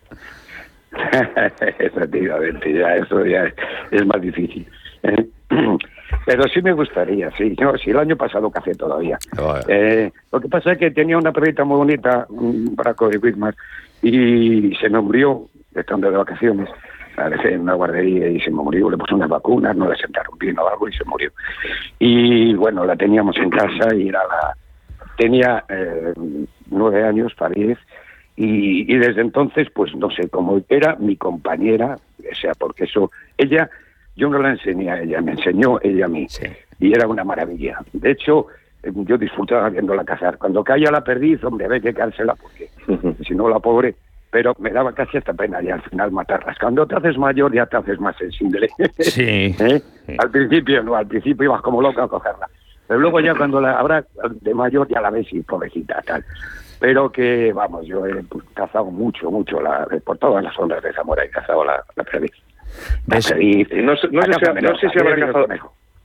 Efectivamente, 1.79 2.73
ya 2.73 2.97
eso 2.97 3.25
ya 3.27 3.53
es, 3.91 4.07
más 4.07 4.21
difícil. 4.21 4.67
Pero 6.27 6.45
sí 6.45 6.63
me 6.63 6.73
gustaría, 6.73 7.31
sí. 7.37 7.55
Yo, 7.61 7.77
sí, 7.77 7.91
el 7.91 7.99
año 7.99 8.17
pasado 8.17 8.51
café 8.51 8.75
todavía. 8.75 9.19
Joder. 9.37 9.65
Eh, 9.69 10.13
lo 10.33 10.41
que 10.41 10.49
pasa 10.49 10.73
es 10.73 10.79
que 10.79 10.91
tenía 10.91 11.19
una 11.19 11.33
perrita 11.33 11.65
muy 11.65 11.77
bonita, 11.77 12.27
un 12.31 12.75
braco 12.77 13.09
de 13.09 13.19
Whitman, 13.19 13.55
y 14.01 14.75
se 14.81 14.89
me 14.89 15.01
murió 15.01 15.49
estando 15.75 16.11
de 16.11 16.17
vacaciones. 16.17 16.69
La 17.16 17.31
dejé 17.31 17.55
en 17.55 17.61
una 17.62 17.75
guardería 17.75 18.28
y 18.28 18.40
se 18.40 18.50
me 18.50 18.56
murió. 18.62 18.90
Le 18.90 18.96
puse 18.99 19.14
unas 19.14 19.28
vacunas, 19.28 19.76
no 19.76 19.88
le 19.88 19.96
sentaron 19.96 20.37
bien 20.38 20.58
o 20.58 20.69
algo 20.69 20.88
y 20.88 20.93
se 20.93 21.05
murió. 21.05 21.31
Y 21.99 22.55
bueno, 22.55 22.84
la 22.84 22.96
teníamos 22.96 23.37
en 23.37 23.50
casa 23.50 23.94
y 23.94 24.08
era 24.08 24.20
la. 24.26 24.56
Tenía 25.16 25.64
eh, 25.69 26.12
nueve 26.70 27.05
años, 27.05 27.32
para 27.34 27.55
diez, 27.55 27.78
y, 28.34 28.93
y 28.93 28.99
desde 28.99 29.20
entonces, 29.20 29.69
pues 29.72 29.94
no 29.94 30.11
sé, 30.11 30.28
como 30.28 30.61
era 30.69 30.96
mi 30.96 31.16
compañera, 31.16 31.96
o 32.19 32.34
sea, 32.34 32.52
porque 32.58 32.84
eso, 32.84 33.12
ella, 33.38 33.70
yo 34.16 34.28
no 34.28 34.40
la 34.40 34.50
enseñé 34.50 34.90
a 34.90 35.00
ella, 35.00 35.20
me 35.20 35.32
enseñó 35.32 35.78
ella 35.82 36.06
a 36.06 36.08
mí 36.08 36.26
Sí. 36.28 36.46
y 36.81 36.93
era 36.93 37.06
una 37.06 37.22
maravilla. 37.22 37.78
De 37.93 38.11
hecho, 38.11 38.49
eh, 38.82 38.90
yo 38.93 39.16
disfrutaba 39.16 39.69
viéndola 39.70 40.02
cazar. 40.05 40.37
Cuando 40.37 40.64
caía 40.64 40.90
la 40.90 41.05
perdiz, 41.05 41.44
hombre, 41.44 41.66
había 41.66 41.78
que 41.81 41.94
cársela 41.94 42.34
porque 42.34 42.70
si 43.25 43.37
no 43.37 43.49
la 43.49 43.61
pobre, 43.61 43.94
pero 44.35 44.53
me 44.59 44.71
daba 44.71 44.93
casi 44.93 45.17
hasta 45.17 45.33
pena 45.33 45.63
y 45.63 45.71
al 45.71 45.81
final 45.83 46.11
matarlas. 46.11 46.59
Cuando 46.59 46.85
te 46.89 46.97
haces 46.97 47.17
mayor 47.17 47.55
ya 47.55 47.67
te 47.67 47.77
haces 47.77 48.01
más 48.01 48.17
sensible. 48.17 48.69
Sí. 48.99 49.55
¿Eh? 49.61 49.81
Sí. 50.09 50.17
Al 50.19 50.29
principio 50.29 50.83
no, 50.83 50.97
al 50.97 51.07
principio 51.07 51.45
ibas 51.45 51.63
como 51.63 51.81
loca 51.81 52.03
a 52.03 52.09
cogerla. 52.09 52.49
Pero 52.89 52.99
luego 52.99 53.21
ya 53.21 53.33
cuando 53.37 53.61
la 53.61 53.79
habrá 53.79 54.05
de 54.41 54.53
mayor 54.55 54.89
ya 54.89 55.01
la 55.01 55.11
ves 55.11 55.29
y 55.33 55.41
pobrecita 55.43 56.03
tal. 56.05 56.25
Pero 56.81 57.13
que, 57.13 57.53
vamos, 57.53 57.87
yo 57.87 58.05
he 58.09 58.25
pues, 58.25 58.45
cazado 58.55 58.87
mucho, 58.87 59.31
mucho, 59.31 59.61
la, 59.63 59.87
por 60.05 60.19
todas 60.19 60.43
las 60.43 60.53
zonas 60.57 60.83
de 60.83 60.93
Zamora 60.95 61.25
he 61.25 61.31
cazado 61.31 61.65
la, 61.65 61.85
la 61.95 62.03
perdiz. 62.03 62.33
La 63.07 63.21
perdiz, 63.21 63.69
No 63.71 63.97
sé- 63.97 64.09
no 64.11 64.21
sé 64.23 64.33
si- 64.33 64.63
no 64.65 64.77
sé 64.79 64.91
si 64.91 64.99
habrá 64.99 65.15
cazado-. 65.27 65.47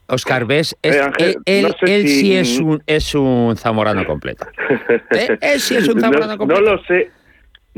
Oscar, 0.06 0.44
¿ves? 0.44 0.76
Es- 0.82 0.94
Eh, 0.96 1.00
Ángel, 1.02 1.36
él 1.46 1.62
no 1.62 1.68
él- 1.68 1.74
sé 1.84 1.96
él 1.96 2.02
si- 2.06 2.20
sí 2.20 2.36
es 2.36 2.60
un, 2.60 2.80
es 2.86 3.12
un 3.16 3.56
zamorano 3.56 4.06
completo. 4.06 4.46
Él, 5.10 5.36
él 5.40 5.58
sí 5.60 5.76
es 5.76 5.88
un 5.88 6.00
zamorano 6.00 6.26
no, 6.26 6.32
no 6.32 6.38
completo. 6.38 6.62
lo 6.62 6.82
sé. 6.84 7.10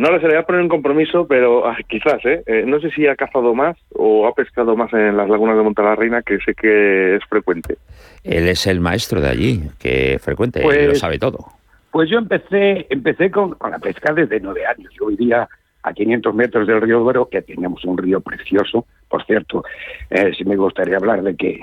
No 0.02 0.10
lo 0.10 0.16
sé, 0.18 0.26
le 0.26 0.32
voy 0.34 0.42
a 0.42 0.46
poner 0.46 0.62
un 0.62 0.68
compromiso, 0.68 1.28
pero 1.28 1.64
ah, 1.64 1.76
quizás, 1.88 2.18
¿eh? 2.24 2.42
Eh, 2.46 2.64
No 2.66 2.80
sé 2.80 2.90
si 2.90 3.06
ha 3.06 3.14
cazado 3.14 3.54
más 3.54 3.76
o 3.94 4.26
ha 4.26 4.34
pescado 4.34 4.74
más 4.74 4.92
en 4.92 5.16
las 5.16 5.28
lagunas 5.28 5.56
de 5.56 5.62
Montalarreina, 5.62 6.22
que 6.22 6.38
sé 6.40 6.54
que 6.56 7.14
es 7.14 7.24
frecuente. 7.26 7.76
Él 8.24 8.48
es 8.48 8.66
el 8.66 8.80
maestro 8.80 9.20
de 9.20 9.28
allí, 9.28 9.62
que 9.78 10.18
frecuente, 10.20 10.58
él 10.58 10.64
Pues- 10.64 10.88
lo 10.88 10.94
sabe 10.96 11.20
todo. 11.20 11.46
Pues 11.92 12.10
yo 12.10 12.18
empecé 12.18 12.88
empecé 12.90 13.30
con, 13.30 13.50
con 13.54 13.70
la 13.70 13.78
pesca 13.78 14.12
desde 14.12 14.40
nueve 14.40 14.66
años. 14.66 14.92
Yo 14.98 15.06
vivía 15.06 15.48
a 15.84 15.92
500 15.92 16.34
metros 16.34 16.66
del 16.66 16.80
río 16.80 16.98
Duero, 16.98 17.28
que 17.30 17.40
teníamos 17.42 17.84
un 17.84 17.96
río 17.96 18.20
precioso. 18.20 18.86
Por 19.08 19.24
cierto, 19.24 19.62
eh, 20.10 20.32
sí 20.36 20.44
me 20.44 20.56
gustaría 20.56 20.96
hablar 20.96 21.22
de 21.22 21.36
que 21.36 21.60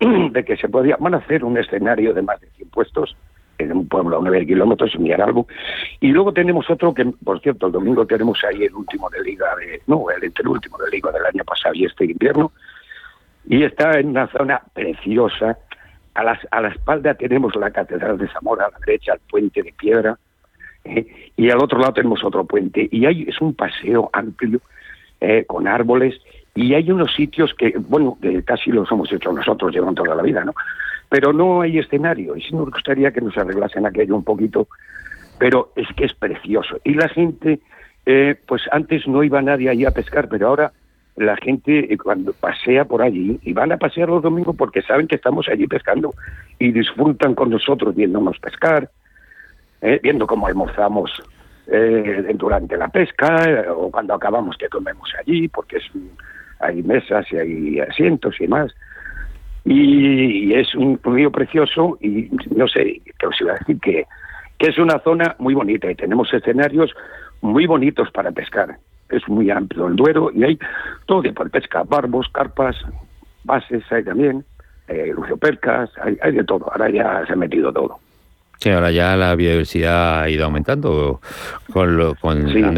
de 0.30 0.42
que 0.42 0.56
se 0.56 0.70
podía 0.70 0.96
van 0.98 1.16
a 1.16 1.18
hacer 1.18 1.44
un 1.44 1.58
escenario 1.58 2.14
de 2.14 2.22
más 2.22 2.40
de 2.40 2.46
100 2.56 2.70
puestos 2.70 3.14
en 3.58 3.72
un 3.72 3.88
pueblo 3.88 4.18
a 4.18 4.20
9 4.22 4.46
kilómetros, 4.46 4.94
en 4.94 5.20
algo 5.20 5.46
Y 6.00 6.08
luego 6.08 6.32
tenemos 6.32 6.68
otro 6.70 6.94
que, 6.94 7.04
por 7.04 7.40
cierto, 7.40 7.66
el 7.66 7.72
domingo 7.72 8.06
tenemos 8.06 8.42
ahí 8.44 8.64
el 8.64 8.74
último 8.74 9.10
de 9.10 9.20
liga, 9.22 9.54
de 9.56 9.82
no, 9.86 10.06
el 10.10 10.48
último 10.48 10.78
de 10.78 10.90
liga 10.90 11.10
del 11.10 11.26
año 11.26 11.44
pasado 11.44 11.74
y 11.74 11.84
este 11.84 12.04
invierno. 12.04 12.52
Y 13.46 13.64
está 13.64 13.98
en 13.98 14.08
una 14.08 14.28
zona 14.28 14.62
preciosa. 14.72 15.58
A, 16.14 16.24
las, 16.24 16.38
a 16.50 16.60
la 16.60 16.68
espalda 16.68 17.14
tenemos 17.14 17.54
la 17.56 17.70
Catedral 17.70 18.18
de 18.18 18.28
Zamora, 18.28 18.66
a 18.66 18.70
la 18.70 18.78
derecha 18.84 19.12
el 19.12 19.20
puente 19.20 19.62
de 19.62 19.72
piedra, 19.72 20.18
¿eh? 20.84 21.06
y 21.36 21.50
al 21.50 21.62
otro 21.62 21.78
lado 21.78 21.92
tenemos 21.92 22.24
otro 22.24 22.44
puente. 22.44 22.88
Y 22.90 23.06
hay, 23.06 23.22
es 23.22 23.40
un 23.40 23.54
paseo 23.54 24.10
amplio, 24.12 24.60
eh, 25.20 25.44
con 25.46 25.66
árboles, 25.68 26.14
y 26.54 26.74
hay 26.74 26.90
unos 26.90 27.14
sitios 27.14 27.54
que, 27.54 27.74
bueno, 27.78 28.18
que 28.20 28.42
casi 28.42 28.70
los 28.70 28.90
hemos 28.90 29.12
hecho 29.12 29.32
nosotros, 29.32 29.72
llevan 29.72 29.94
toda 29.94 30.14
la 30.14 30.22
vida, 30.22 30.44
¿no? 30.44 30.54
Pero 31.08 31.32
no 31.32 31.62
hay 31.62 31.78
escenario, 31.78 32.36
y 32.36 32.42
sí 32.42 32.54
nos 32.54 32.70
gustaría 32.70 33.10
que 33.12 33.20
nos 33.20 33.36
arreglasen 33.36 33.86
aquello 33.86 34.16
un 34.16 34.24
poquito, 34.24 34.68
pero 35.38 35.72
es 35.76 35.88
que 35.96 36.04
es 36.04 36.14
precioso. 36.14 36.78
Y 36.84 36.94
la 36.94 37.08
gente, 37.08 37.60
eh, 38.06 38.36
pues 38.46 38.62
antes 38.72 39.06
no 39.06 39.22
iba 39.22 39.40
nadie 39.40 39.70
allí 39.70 39.84
a 39.84 39.90
pescar, 39.90 40.28
pero 40.28 40.48
ahora 40.48 40.72
la 41.16 41.36
gente 41.36 41.92
eh, 41.92 41.98
cuando 41.98 42.32
pasea 42.32 42.84
por 42.84 43.02
allí, 43.02 43.38
y 43.42 43.52
van 43.52 43.72
a 43.72 43.76
pasear 43.76 44.08
los 44.08 44.22
domingos 44.22 44.54
porque 44.56 44.82
saben 44.82 45.08
que 45.08 45.16
estamos 45.16 45.48
allí 45.48 45.66
pescando, 45.66 46.14
y 46.58 46.72
disfrutan 46.72 47.34
con 47.34 47.50
nosotros 47.50 47.94
viéndonos 47.94 48.38
pescar, 48.38 48.90
eh, 49.80 50.00
viendo 50.02 50.26
cómo 50.26 50.46
almorzamos 50.46 51.10
eh, 51.68 52.32
durante 52.34 52.76
la 52.76 52.88
pesca, 52.88 53.66
o 53.74 53.90
cuando 53.90 54.14
acabamos 54.14 54.56
que 54.56 54.68
comemos 54.68 55.10
allí, 55.18 55.48
porque 55.48 55.78
es 55.78 55.84
hay 56.60 56.82
mesas 56.82 57.26
y 57.32 57.36
hay 57.36 57.80
asientos 57.80 58.34
y 58.40 58.44
demás. 58.44 58.74
Y, 59.68 60.54
es 60.54 60.74
un 60.74 60.98
río 61.02 61.30
precioso 61.30 61.98
y 62.00 62.30
no 62.56 62.66
sé, 62.66 63.02
que 63.18 63.26
os 63.26 63.40
iba 63.40 63.52
a 63.52 63.58
decir 63.58 63.78
que, 63.80 64.06
que 64.58 64.70
es 64.70 64.78
una 64.78 64.98
zona 65.00 65.36
muy 65.38 65.54
bonita 65.54 65.90
y 65.90 65.94
tenemos 65.94 66.32
escenarios 66.32 66.92
muy 67.42 67.66
bonitos 67.66 68.10
para 68.10 68.32
pescar. 68.32 68.78
Es 69.10 69.26
muy 69.28 69.50
amplio 69.50 69.86
el 69.86 69.96
Duero 69.96 70.30
y 70.34 70.44
hay 70.44 70.58
todo 71.06 71.22
tipo 71.22 71.44
de 71.44 71.50
pesca, 71.50 71.82
barbos, 71.84 72.28
carpas, 72.32 72.76
bases 73.44 73.84
hay 73.90 74.04
también, 74.04 74.44
eh, 74.88 75.12
luciopercas, 75.14 75.90
hay, 76.00 76.16
hay 76.22 76.32
de 76.32 76.44
todo. 76.44 76.70
Ahora 76.72 76.88
ya 76.90 77.24
se 77.26 77.34
ha 77.34 77.36
metido 77.36 77.72
todo. 77.72 77.98
Sí, 78.58 78.70
ahora 78.70 78.90
ya 78.90 79.16
la 79.16 79.36
biodiversidad 79.36 80.22
ha 80.22 80.28
ido 80.28 80.44
aumentando 80.44 81.20
con, 81.72 82.14
con 82.20 82.74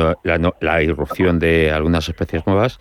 la, 0.61 0.83
irrupción 0.83 1.39
de 1.39 1.73
algunas 1.73 2.07
especies 2.07 2.47
nuevas 2.47 2.79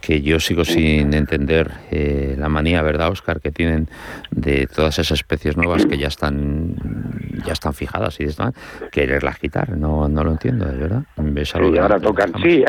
que 0.00 0.22
yo 0.22 0.38
sigo 0.38 0.64
sin 0.64 1.14
entender 1.14 1.72
eh, 1.90 2.36
la 2.38 2.48
manía, 2.48 2.80
¿verdad, 2.82 3.10
Oscar, 3.10 3.40
que 3.40 3.50
tienen 3.50 3.88
de 4.30 4.68
todas 4.68 5.00
esas 5.00 5.18
especies 5.18 5.56
nuevas 5.56 5.84
que 5.84 5.98
ya 5.98 6.06
están 6.06 6.76
ya 7.44 7.54
están 7.54 7.74
fijadas 7.74 8.20
y 8.20 8.24
están 8.24 8.52
quererlas 8.92 9.38
quitar. 9.40 9.70
No, 9.70 10.08
no 10.08 10.22
lo 10.22 10.30
entiendo, 10.30 10.66
de 10.66 10.76
verdad. 10.76 11.02
y 11.16 11.78
ahora 11.78 11.98
tocan. 11.98 12.32
Sí, 12.40 12.64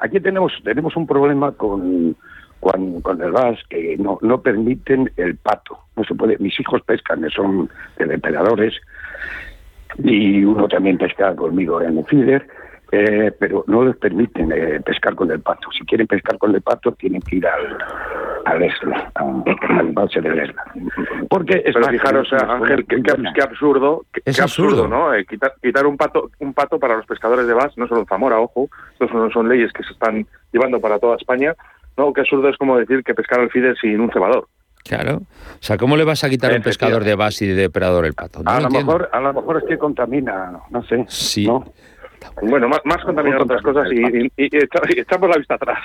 aquí 0.00 0.20
tenemos 0.20 0.52
tenemos 0.62 0.94
un 0.96 1.06
problema 1.06 1.52
con 1.52 2.14
con, 2.60 3.20
el 3.20 3.32
VAS 3.32 3.58
que 3.68 3.96
no, 3.98 4.18
no 4.22 4.40
permiten 4.40 5.10
el 5.16 5.36
pato. 5.36 5.78
No 5.96 6.04
se 6.04 6.14
puede. 6.14 6.38
Mis 6.38 6.58
hijos 6.58 6.80
pescan, 6.82 7.28
son 7.30 7.68
depredadores 7.98 8.74
y 9.98 10.44
uno 10.44 10.68
también 10.68 10.98
pesca 10.98 11.34
conmigo 11.34 11.80
en 11.80 11.98
el 11.98 12.04
feeder, 12.04 12.46
eh, 12.92 13.32
pero 13.38 13.64
no 13.66 13.84
les 13.84 13.96
permiten 13.96 14.52
eh, 14.52 14.80
pescar 14.84 15.14
con 15.14 15.30
el 15.30 15.40
pato. 15.40 15.68
Si 15.76 15.84
quieren 15.84 16.06
pescar 16.06 16.38
con 16.38 16.54
el 16.54 16.62
pato, 16.62 16.92
tienen 16.92 17.20
que 17.22 17.36
ir 17.36 17.46
al, 17.46 17.78
al 18.44 18.62
Esla, 18.62 19.10
al 19.14 19.80
embalse 19.80 20.20
del 20.20 20.38
Esla. 20.38 20.64
Porque 21.28 21.62
pero 21.64 21.88
fijaros, 21.88 22.32
Ángel, 22.32 22.86
qué, 22.86 23.42
absurdo, 23.42 24.04
qué, 24.12 24.20
es 24.24 24.40
absurdo, 24.40 24.86
¿no? 24.86 25.14
Eh, 25.14 25.24
quitar, 25.24 25.54
quitar 25.62 25.86
un 25.86 25.96
pato 25.96 26.30
un 26.40 26.54
pato 26.54 26.78
para 26.78 26.96
los 26.96 27.06
pescadores 27.06 27.46
de 27.46 27.54
Bass, 27.54 27.76
no 27.76 27.88
solo 27.88 28.00
en 28.00 28.06
Zamora, 28.06 28.38
ojo, 28.38 28.68
no 29.00 29.30
son 29.30 29.48
leyes 29.48 29.72
que 29.72 29.82
se 29.82 29.92
están 29.92 30.26
llevando 30.52 30.80
para 30.80 30.98
toda 30.98 31.16
España, 31.16 31.54
no, 31.96 32.12
qué 32.12 32.22
absurdo 32.22 32.48
es 32.48 32.56
como 32.56 32.78
decir 32.78 33.02
que 33.04 33.14
pescar 33.14 33.40
el 33.40 33.50
feeder 33.50 33.76
sin 33.78 34.00
un 34.00 34.10
cebador. 34.10 34.48
Claro. 34.84 35.16
O 35.16 35.62
sea, 35.62 35.78
¿cómo 35.78 35.96
le 35.96 36.04
vas 36.04 36.24
a 36.24 36.28
quitar 36.28 36.52
a 36.52 36.56
un 36.56 36.62
pescador 36.62 37.04
de 37.04 37.14
base 37.14 37.46
y 37.46 37.48
de 37.48 37.54
depredador 37.54 38.04
el 38.04 38.12
pato? 38.12 38.42
a, 38.44 38.60
lo 38.60 38.68
mejor, 38.68 39.08
a 39.10 39.20
lo 39.20 39.32
mejor 39.32 39.56
es 39.58 39.64
que 39.64 39.78
contamina, 39.78 40.60
no 40.70 40.82
sé. 40.84 41.04
Sí. 41.08 41.48
Bueno, 42.42 42.68
más, 42.68 42.80
más 42.84 43.02
contamina 43.02 43.42
otras 43.42 43.62
cosas 43.62 43.88
y, 43.90 44.30
echamos 44.36 45.30
la 45.30 45.36
vista 45.36 45.54
atrás. 45.54 45.78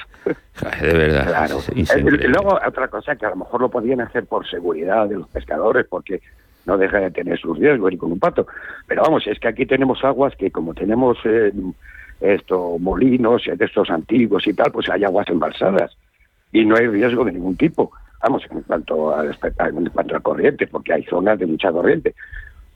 De 0.81 0.93
verdad. 0.93 1.27
Claro. 1.27 1.59
Eh, 1.75 2.27
luego, 2.27 2.59
otra 2.65 2.87
cosa 2.89 3.15
que 3.15 3.25
a 3.25 3.29
lo 3.29 3.37
mejor 3.37 3.61
lo 3.61 3.69
podían 3.69 4.01
hacer 4.01 4.25
por 4.25 4.47
seguridad 4.49 5.07
de 5.07 5.15
los 5.15 5.27
pescadores, 5.29 5.85
porque 5.89 6.21
no 6.65 6.77
deja 6.77 6.99
de 6.99 7.11
tener 7.11 7.39
sus 7.39 7.57
riesgos 7.57 7.93
ir 7.93 7.99
con 7.99 8.11
un 8.11 8.19
pato. 8.19 8.47
Pero 8.85 9.03
vamos, 9.03 9.25
es 9.27 9.39
que 9.39 9.47
aquí 9.47 9.65
tenemos 9.65 10.03
aguas 10.03 10.35
que 10.35 10.51
como 10.51 10.73
tenemos 10.73 11.17
eh, 11.23 11.53
estos 12.19 12.79
molinos 12.81 13.43
de 13.45 13.65
estos 13.65 13.89
antiguos 13.89 14.45
y 14.45 14.53
tal, 14.53 14.71
pues 14.71 14.89
hay 14.89 15.05
aguas 15.05 15.27
embalsadas 15.29 15.95
y 16.51 16.65
no 16.65 16.75
hay 16.75 16.87
riesgo 16.87 17.23
de 17.23 17.31
ningún 17.31 17.55
tipo 17.55 17.91
vamos, 18.21 18.43
en 18.49 18.61
cuanto 18.61 19.15
a, 19.15 19.25
en 19.25 19.89
cuanto 19.89 20.15
a 20.15 20.19
corriente, 20.19 20.67
porque 20.67 20.93
hay 20.93 21.03
zonas 21.05 21.39
de 21.39 21.45
mucha 21.45 21.71
corriente. 21.71 22.15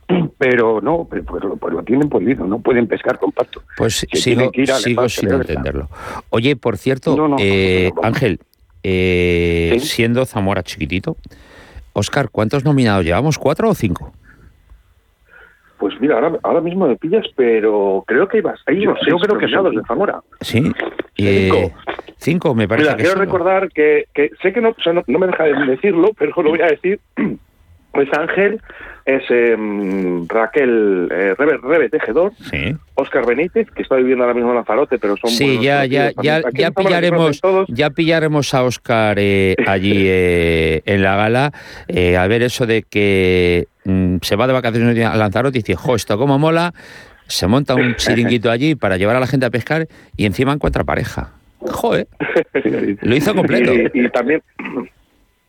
Pero 0.38 0.82
no, 0.82 1.08
pues, 1.10 1.24
lo, 1.44 1.56
pues 1.56 1.74
lo 1.74 1.84
tienen 1.84 2.10
prohibido, 2.10 2.46
no 2.46 2.60
pueden 2.60 2.88
pescar 2.88 3.20
con 3.20 3.32
pato. 3.32 3.62
Pues 3.78 4.06
sigo, 4.12 4.52
sigo 4.54 5.10
sin 5.10 5.32
entenderlo. 5.32 5.90
Oye, 6.30 6.56
por 6.56 6.78
cierto, 6.78 7.16
eh, 7.40 7.92
Ángel, 8.02 8.40
eh, 8.84 9.78
siendo 9.80 10.26
Zamora 10.26 10.64
chiquitito, 10.64 11.18
Oscar, 11.94 12.30
¿cuántos 12.30 12.66
nominados 12.66 13.06
llevamos? 13.06 13.38
¿Cuatro 13.38 13.70
o 13.70 13.76
cinco? 13.76 14.12
Pues 15.78 16.00
mira, 16.00 16.16
ahora, 16.16 16.40
ahora 16.44 16.62
mismo 16.62 16.88
me 16.88 16.96
pillas, 16.96 17.26
pero 17.36 18.04
creo 18.08 18.28
que 18.28 18.38
hay. 18.38 18.44
Hay 18.68 18.82
yo, 18.84 18.94
yo 19.08 19.18
creo 19.18 19.38
que 19.38 19.48
de 19.48 19.82
Zamora. 19.86 20.22
Sí. 20.42 20.72
Cinco. 21.16 21.72
Cinco, 22.24 22.56
me 22.56 22.68
parece 22.68 22.90
mira, 22.90 22.98
quiero 22.98 23.20
recordar 23.20 23.70
que, 23.70 24.06
que 24.14 24.32
sé 24.42 24.54
que 24.54 24.62
no, 24.62 24.76
no, 25.08 25.20
me 25.20 25.28
deja 25.28 25.44
de 25.44 25.66
decirlo, 25.68 26.12
pero 26.18 26.32
lo 26.42 26.50
voy 26.50 26.62
a 26.62 26.68
decir. 26.68 27.00
Pues 27.94 28.10
Ángel 28.12 28.60
es 29.06 29.22
em, 29.30 30.28
Raquel 30.28 31.08
eh, 31.12 31.36
Rebe, 31.38 31.90
Tejedor, 31.90 32.32
sí. 32.50 32.76
Oscar 32.96 33.24
Benítez, 33.24 33.70
que 33.70 33.84
está 33.84 33.98
viviendo 33.98 34.24
ahora 34.24 34.34
mismo 34.34 34.50
en 34.50 34.56
Lanzarote, 34.56 34.98
pero 34.98 35.16
son 35.16 35.30
Sí, 35.30 35.62
ya, 35.62 35.86
ya, 35.86 36.12
ya, 36.24 36.42
ya 36.54 36.72
pillaremos, 36.72 37.40
ya 37.68 37.92
pillaremos 37.92 38.52
a 38.56 38.64
Oscar 38.64 39.18
eh, 39.20 39.56
allí 39.68 40.08
eh, 40.08 40.82
en 40.88 41.04
la 41.04 41.16
gala, 41.18 41.52
eh, 41.88 42.18
a 42.18 42.26
ver 42.26 42.42
eso 42.42 42.66
de 42.66 42.82
que 42.82 43.68
Mm, 43.86 44.18
se 44.22 44.36
va 44.36 44.48
de 44.48 44.54
vacaciones 44.54 45.06
a 45.06 45.16
Lanzarote 45.18 45.58
y 45.58 45.62
dice, 45.62 45.76
jo, 45.76 45.96
esto 45.96 46.18
como 46.18 46.40
mola, 46.40 46.74
se 47.28 47.48
monta 47.48 47.76
un 47.76 47.96
chiringuito 47.98 48.50
allí 48.50 48.76
para 48.76 48.98
llevar 48.98 49.16
a 49.16 49.20
la 49.20 49.28
gente 49.28 49.46
a 49.46 49.50
pescar 49.50 49.88
y 50.16 50.26
encima 50.26 50.54
encuentra 50.54 50.84
pareja. 50.84 51.32
Joder, 51.72 52.08
lo 53.02 53.16
hizo 53.16 53.36
completo. 53.36 53.72
Y, 53.94 54.10
también 54.10 54.42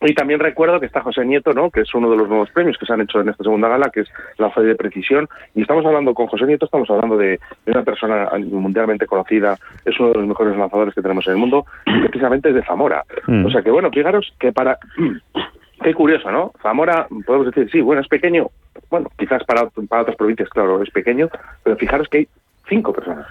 y 0.01 0.13
también 0.13 0.39
recuerdo 0.39 0.79
que 0.79 0.85
está 0.85 1.01
José 1.01 1.25
Nieto, 1.25 1.53
¿no? 1.53 1.71
que 1.71 1.81
es 1.81 1.93
uno 1.95 2.11
de 2.11 2.17
los 2.17 2.27
nuevos 2.29 2.49
premios 2.51 2.77
que 2.77 2.85
se 2.85 2.93
han 2.93 3.01
hecho 3.01 3.21
en 3.21 3.29
esta 3.29 3.43
segunda 3.43 3.67
gala, 3.67 3.89
que 3.89 4.01
es 4.01 4.09
la 4.37 4.51
fe 4.51 4.61
de 4.61 4.75
precisión. 4.75 5.27
Y 5.55 5.61
estamos 5.61 5.85
hablando 5.85 6.13
con 6.13 6.27
José 6.27 6.45
Nieto, 6.45 6.65
estamos 6.65 6.89
hablando 6.89 7.17
de, 7.17 7.39
una 7.65 7.83
persona 7.83 8.29
mundialmente 8.39 9.07
conocida, 9.07 9.57
es 9.83 9.99
uno 9.99 10.09
de 10.09 10.15
los 10.19 10.27
mejores 10.27 10.57
lanzadores 10.57 10.93
que 10.93 11.01
tenemos 11.01 11.25
en 11.27 11.33
el 11.33 11.39
mundo, 11.39 11.65
y 11.85 11.99
precisamente 12.01 12.49
es 12.49 12.55
de 12.55 12.63
Zamora. 12.63 13.03
Mm. 13.27 13.45
O 13.45 13.49
sea 13.49 13.61
que, 13.61 13.71
bueno, 13.71 13.89
fijaros 13.91 14.33
que 14.39 14.51
para 14.51 14.77
Qué 15.83 15.93
curioso, 15.93 16.31
¿no? 16.31 16.51
Zamora, 16.61 17.07
podemos 17.25 17.47
decir, 17.47 17.69
sí, 17.71 17.81
bueno, 17.81 18.01
es 18.01 18.07
pequeño. 18.07 18.49
Bueno, 18.89 19.09
quizás 19.17 19.43
para, 19.43 19.69
para 19.87 20.03
otras 20.03 20.17
provincias, 20.17 20.49
claro, 20.49 20.81
es 20.81 20.89
pequeño, 20.89 21.29
pero 21.63 21.75
fijaros 21.75 22.07
que 22.07 22.19
hay 22.19 22.27
cinco 22.67 22.93
personas. 22.93 23.27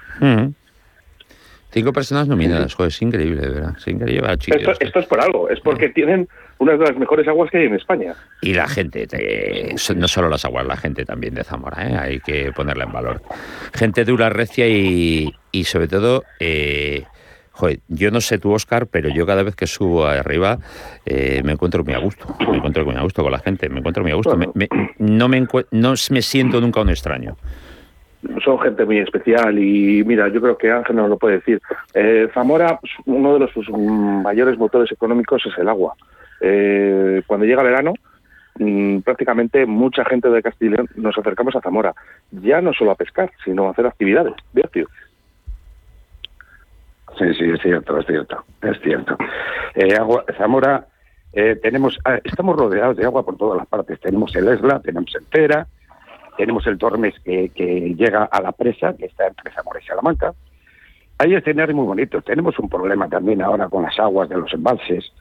Cinco 1.74 1.92
personas 1.92 2.28
nominadas, 2.28 2.72
joder, 2.72 2.92
es 2.92 3.02
increíble, 3.02 3.40
de 3.40 3.48
verdad. 3.48 3.74
Es 3.76 3.88
increíble. 3.88 4.32
Esto, 4.46 4.72
esto, 4.78 5.00
es 5.00 5.06
por 5.06 5.20
algo, 5.20 5.50
es 5.50 5.58
porque 5.58 5.88
tienen 5.88 6.28
una 6.58 6.76
de 6.76 6.78
las 6.78 6.96
mejores 6.96 7.26
aguas 7.26 7.50
que 7.50 7.58
hay 7.58 7.64
en 7.64 7.74
España. 7.74 8.14
Y 8.42 8.54
la 8.54 8.68
gente, 8.68 9.08
no 9.96 10.06
solo 10.06 10.28
las 10.28 10.44
aguas, 10.44 10.64
la 10.66 10.76
gente 10.76 11.04
también 11.04 11.34
de 11.34 11.42
Zamora, 11.42 11.84
¿eh? 11.84 11.96
hay 11.96 12.20
que 12.20 12.52
ponerla 12.52 12.84
en 12.84 12.92
valor. 12.92 13.22
Gente 13.72 14.04
dura, 14.04 14.28
recia 14.30 14.68
y, 14.68 15.34
y 15.50 15.64
sobre 15.64 15.88
todo 15.88 16.22
eh, 16.38 17.02
Joder, 17.50 17.80
yo 17.88 18.12
no 18.12 18.20
sé 18.20 18.38
tú, 18.38 18.52
Oscar, 18.52 18.86
pero 18.86 19.08
yo 19.08 19.26
cada 19.26 19.42
vez 19.42 19.56
que 19.56 19.66
subo 19.66 20.06
arriba 20.06 20.58
eh, 21.06 21.40
me 21.44 21.52
encuentro 21.52 21.82
muy 21.82 21.94
a 21.94 21.98
gusto. 21.98 22.36
Me 22.48 22.56
encuentro 22.56 22.84
muy 22.84 22.94
a 22.94 23.02
gusto 23.02 23.24
con 23.24 23.32
la 23.32 23.40
gente, 23.40 23.68
me 23.68 23.80
encuentro 23.80 24.04
muy 24.04 24.12
a 24.12 24.14
gusto. 24.14 24.36
no, 24.36 25.28
me 25.28 25.48
no 25.72 25.94
me 26.10 26.22
siento 26.22 26.60
nunca 26.60 26.80
un 26.80 26.90
extraño. 26.90 27.36
Son 28.44 28.58
gente 28.60 28.84
muy 28.84 28.98
especial 28.98 29.58
y 29.58 30.02
mira, 30.04 30.28
yo 30.28 30.40
creo 30.40 30.56
que 30.56 30.70
Ángel 30.70 30.96
nos 30.96 31.08
lo 31.08 31.18
puede 31.18 31.36
decir. 31.36 31.60
Eh, 31.92 32.28
Zamora, 32.32 32.78
uno 33.06 33.34
de 33.34 33.40
los 33.40 33.50
sus 33.50 33.68
mayores 33.70 34.58
motores 34.58 34.90
económicos 34.90 35.44
es 35.46 35.56
el 35.58 35.68
agua. 35.68 35.94
Eh, 36.40 37.22
cuando 37.26 37.46
llega 37.46 37.62
verano, 37.62 37.94
mm, 38.58 39.00
prácticamente 39.00 39.66
mucha 39.66 40.04
gente 40.04 40.28
de 40.28 40.42
Castilla 40.42 40.84
nos 40.96 41.16
acercamos 41.16 41.54
a 41.56 41.60
Zamora, 41.60 41.94
ya 42.30 42.60
no 42.60 42.72
solo 42.72 42.90
a 42.90 42.96
pescar, 42.96 43.30
sino 43.44 43.66
a 43.66 43.70
hacer 43.70 43.86
actividades 43.86 44.34
de. 44.52 44.86
Sí, 47.18 47.32
sí, 47.38 47.44
es 47.44 47.60
cierto, 47.60 47.98
es 47.98 48.06
cierto, 48.06 48.44
es 48.62 48.80
cierto. 48.80 49.16
Eh, 49.74 49.94
agua, 49.96 50.24
Zamora, 50.36 50.86
eh, 51.32 51.56
tenemos, 51.62 51.98
ah, 52.04 52.18
estamos 52.24 52.56
rodeados 52.56 52.96
de 52.96 53.04
agua 53.04 53.24
por 53.24 53.36
todas 53.36 53.58
las 53.58 53.66
partes. 53.66 54.00
Tenemos 54.00 54.34
el 54.36 54.48
Esla, 54.48 54.80
tenemos 54.80 55.14
el 55.14 55.24
Tera, 55.26 55.66
tenemos 56.36 56.66
el 56.66 56.78
Tormes 56.78 57.14
que, 57.24 57.50
llega 57.96 58.24
a 58.24 58.42
la 58.42 58.52
presa, 58.52 58.94
que 58.96 59.06
está 59.06 59.26
entre 59.26 59.52
Zamora 59.52 59.80
y 59.80 59.86
Salamanca. 59.86 60.34
Hay 61.18 61.34
escenarios 61.34 61.76
muy 61.76 61.86
bonitos. 61.86 62.24
Tenemos 62.24 62.58
un 62.58 62.68
problema 62.68 63.08
también 63.08 63.42
ahora 63.42 63.68
con 63.68 63.82
las 63.82 63.98
aguas 63.98 64.28
de 64.28 64.36
los 64.36 64.52
embalses, 64.52 65.12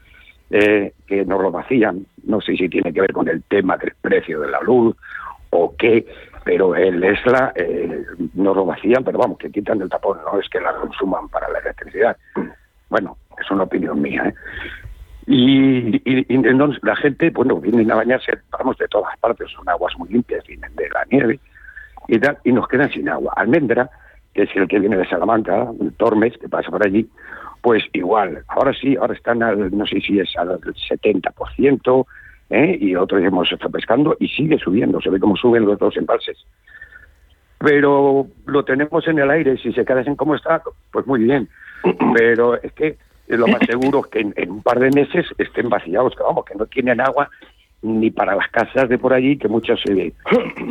eh, 0.49 0.93
que 1.07 1.25
nos 1.25 1.41
lo 1.41 1.51
vacían. 1.51 2.05
No 2.25 2.41
sé 2.41 2.55
si 2.55 2.69
tiene 2.69 2.93
que 2.93 3.01
ver 3.01 3.13
con 3.13 3.27
el 3.27 3.43
tema 3.43 3.77
del 3.77 3.93
precio 4.01 4.39
de 4.41 4.49
la 4.49 4.61
luz 4.61 4.95
o 5.51 5.75
qué, 5.77 6.05
pero 6.43 6.75
el 6.75 7.03
ESLA 7.03 7.53
eh, 7.55 8.03
no 8.33 8.53
lo 8.53 8.65
vacían, 8.65 9.03
pero 9.03 9.19
vamos, 9.19 9.37
que 9.37 9.51
quitan 9.51 9.81
el 9.81 9.89
tapón, 9.89 10.17
no 10.25 10.39
es 10.39 10.49
que 10.49 10.59
la 10.59 10.73
consuman 10.73 11.29
para 11.29 11.49
la 11.49 11.59
electricidad. 11.59 12.17
Bueno, 12.89 13.17
es 13.39 13.49
una 13.51 13.63
opinión 13.63 14.01
mía. 14.01 14.23
¿eh? 14.27 14.33
Y, 15.25 16.01
entonces 16.05 16.81
la 16.83 16.95
gente, 16.95 17.29
bueno, 17.29 17.59
vienen 17.59 17.89
a 17.91 17.95
bañarse, 17.95 18.33
vamos, 18.51 18.77
de 18.77 18.87
todas 18.87 19.17
partes, 19.19 19.49
son 19.51 19.67
aguas 19.69 19.93
muy 19.97 20.09
limpias, 20.09 20.45
vienen 20.45 20.75
de 20.75 20.89
la 20.89 21.05
nieve 21.09 21.39
y 22.07 22.19
tal, 22.19 22.37
y 22.43 22.51
nos 22.51 22.67
quedan 22.67 22.91
sin 22.91 23.07
agua. 23.07 23.33
Almendra, 23.37 23.89
que 24.33 24.43
es 24.43 24.49
el 24.55 24.67
que 24.67 24.79
viene 24.79 24.97
de 24.97 25.07
Salamanca, 25.07 25.67
Tormes, 25.97 26.37
que 26.37 26.49
pasa 26.49 26.69
por 26.69 26.85
allí, 26.85 27.07
pues 27.61 27.83
igual, 27.93 28.43
ahora 28.49 28.73
sí, 28.73 28.97
ahora 28.97 29.13
están 29.13 29.41
al, 29.41 29.75
no 29.75 29.85
sé 29.85 30.01
si 30.01 30.19
es 30.19 30.35
al 30.35 30.59
70%, 30.59 32.05
¿eh? 32.49 32.77
y 32.79 32.95
otros 32.95 33.23
hemos 33.23 33.51
estado 33.51 33.71
pescando 33.71 34.17
y 34.19 34.27
sigue 34.27 34.57
subiendo, 34.59 34.99
se 35.01 35.09
ve 35.09 35.19
cómo 35.19 35.37
suben 35.37 35.65
los 35.65 35.79
dos 35.79 35.95
embalses. 35.97 36.37
Pero 37.57 38.27
lo 38.45 38.65
tenemos 38.65 39.07
en 39.07 39.19
el 39.19 39.31
aire, 39.31 39.57
si 39.57 39.71
se 39.71 39.85
quedan 39.85 40.15
como 40.15 40.35
está, 40.35 40.61
pues 40.91 41.07
muy 41.07 41.23
bien. 41.23 41.47
Pero 42.13 42.61
es 42.61 42.73
que 42.73 42.97
lo 43.27 43.47
más 43.47 43.61
seguro 43.65 44.01
es 44.05 44.11
que 44.11 44.19
en, 44.19 44.51
un 44.51 44.61
par 44.61 44.79
de 44.79 44.91
meses 44.91 45.25
estén 45.37 45.69
vaciados, 45.69 46.15
que 46.15 46.23
vamos, 46.23 46.45
que 46.45 46.55
no 46.55 46.65
tienen 46.65 47.01
agua 47.01 47.29
ni 47.81 48.11
para 48.11 48.35
las 48.35 48.49
casas 48.49 48.87
de 48.87 48.97
por 48.97 49.13
allí, 49.13 49.37
que 49.37 49.47
muchos 49.47 49.81
se, 49.85 49.93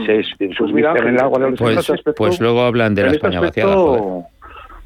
se, 0.06 0.22
se 0.36 0.46
en 0.46 1.08
el 1.08 1.20
agua 1.20 1.38
de 1.38 1.50
los 1.50 1.58
pues, 1.58 2.02
pues 2.16 2.40
luego 2.40 2.62
hablan 2.62 2.94
de 2.94 3.02
la 3.02 3.10
España 3.12 3.40
vaciada. 3.40 3.76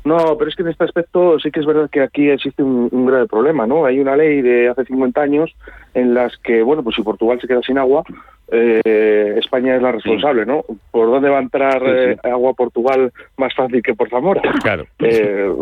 No, 0.06 0.38
pero 0.38 0.48
es 0.48 0.54
que 0.54 0.62
en 0.62 0.68
este 0.68 0.84
aspecto 0.84 1.36
sí 1.40 1.50
que 1.50 1.58
es 1.58 1.66
verdad 1.66 1.90
que 1.90 2.00
aquí 2.00 2.30
existe 2.30 2.62
un, 2.62 3.06
grave 3.06 3.26
problema, 3.26 3.66
¿no? 3.66 3.84
Hay 3.86 3.98
una 3.98 4.14
ley 4.14 4.40
de 4.40 4.68
hace 4.68 4.84
50 4.84 5.20
años 5.20 5.52
en 5.94 6.14
las 6.14 6.36
que, 6.38 6.62
bueno, 6.62 6.84
pues 6.84 6.94
si 6.94 7.02
Portugal 7.02 7.40
se 7.40 7.48
queda 7.48 7.60
sin 7.62 7.76
agua, 7.76 8.04
eh, 8.52 9.34
España 9.36 9.74
es 9.74 9.82
la 9.82 9.90
responsable, 9.90 10.46
¿no? 10.46 10.64
¿Por 10.92 11.08
dónde 11.08 11.28
va 11.28 11.38
a 11.38 11.42
entrar 11.42 11.82
eh, 11.84 12.16
agua 12.22 12.52
a 12.52 12.54
Portugal 12.54 13.12
más 13.36 13.52
fácil 13.56 13.82
que 13.82 13.94
por 13.94 14.08
Zamora? 14.08 14.42
Claro. 14.62 14.86
Eh, 15.00 15.52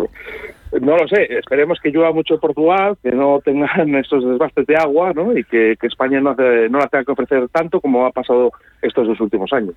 no 0.80 0.96
lo 0.96 1.08
sé, 1.08 1.24
esperemos 1.38 1.78
que 1.80 1.90
llueva 1.90 2.12
mucho 2.12 2.34
en 2.34 2.40
Portugal, 2.40 2.96
que 3.02 3.12
no 3.12 3.40
tengan 3.44 3.94
estos 3.96 4.24
desbastes 4.24 4.66
de 4.66 4.76
agua, 4.76 5.12
¿no? 5.14 5.36
Y 5.36 5.44
que, 5.44 5.76
España 5.82 6.20
no, 6.20 6.34
no 6.34 6.78
la 6.78 6.88
tenga 6.88 7.04
que 7.04 7.12
ofrecer 7.12 7.48
tanto 7.48 7.80
como 7.80 8.06
ha 8.06 8.10
pasado 8.10 8.52
estos 8.82 9.06
dos 9.06 9.20
últimos 9.20 9.52
años. 9.52 9.74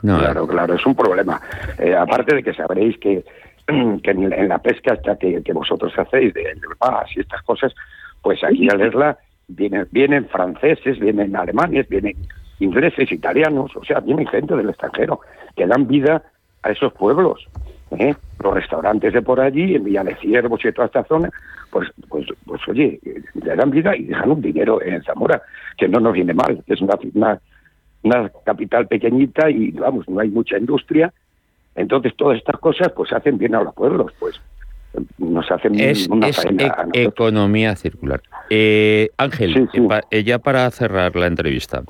Claro, 0.00 0.46
claro, 0.46 0.74
es 0.74 0.86
un 0.86 0.94
problema. 0.94 1.40
Eh, 1.78 1.94
aparte 1.94 2.34
de 2.34 2.42
que 2.42 2.54
sabréis 2.54 2.96
que, 2.98 3.24
que 4.02 4.10
en, 4.10 4.48
la 4.48 4.58
pesca 4.58 4.94
esta 4.94 5.16
que, 5.16 5.42
vosotros 5.52 5.92
hacéis, 5.98 6.32
de, 6.34 6.42
de 6.42 6.60
y 7.14 7.20
estas 7.20 7.42
cosas, 7.42 7.74
pues 8.22 8.42
aquí 8.42 8.68
a 8.70 8.76
leerla 8.76 9.18
vienen, 9.48 9.86
vienen 9.90 10.26
franceses, 10.28 10.98
vienen 10.98 11.36
alemanes, 11.36 11.88
vienen 11.88 12.16
ingleses, 12.60 13.10
italianos, 13.12 13.74
o 13.76 13.84
sea, 13.84 14.00
vienen 14.00 14.26
gente 14.26 14.56
del 14.56 14.70
extranjero 14.70 15.20
que 15.56 15.66
dan 15.66 15.86
vida 15.86 16.22
a 16.62 16.70
esos 16.70 16.92
pueblos. 16.94 17.46
¿Eh? 17.98 18.14
Los 18.42 18.54
restaurantes 18.54 19.12
de 19.12 19.22
por 19.22 19.40
allí, 19.40 19.74
en 19.74 19.84
Villa 19.84 20.04
de 20.04 20.16
Ciervos 20.16 20.64
y 20.64 20.72
toda 20.72 20.86
esta 20.86 21.04
zona, 21.04 21.30
pues, 21.70 21.88
pues, 22.08 22.26
pues 22.46 22.60
oye, 22.68 22.98
le 23.34 23.56
dan 23.56 23.70
vida 23.70 23.96
y 23.96 24.04
dejan 24.04 24.30
un 24.30 24.40
dinero 24.40 24.82
en 24.82 25.02
Zamora, 25.02 25.42
que 25.76 25.88
no 25.88 26.00
nos 26.00 26.12
viene 26.12 26.34
mal, 26.34 26.62
es 26.66 26.80
una, 26.80 26.94
una 27.14 27.40
una 28.02 28.30
capital 28.44 28.86
pequeñita 28.86 29.50
y 29.50 29.72
vamos, 29.72 30.08
no 30.08 30.20
hay 30.20 30.28
mucha 30.28 30.58
industria. 30.58 31.12
Entonces 31.74 32.14
todas 32.16 32.38
estas 32.38 32.58
cosas 32.58 32.92
pues 32.94 33.12
hacen 33.12 33.38
bien 33.38 33.54
a 33.54 33.62
los 33.62 33.74
pueblos, 33.74 34.12
pues 34.18 34.40
nos 35.18 35.50
hacen 35.50 35.72
una 36.10 36.28
es 36.28 36.44
economía 36.92 37.76
circular. 37.76 38.20
Eh, 38.48 39.10
Ángel, 39.16 39.68
eh, 40.10 40.24
ya 40.24 40.38
para 40.40 40.68
cerrar 40.70 41.14
la 41.14 41.26
entrevista, 41.26 41.82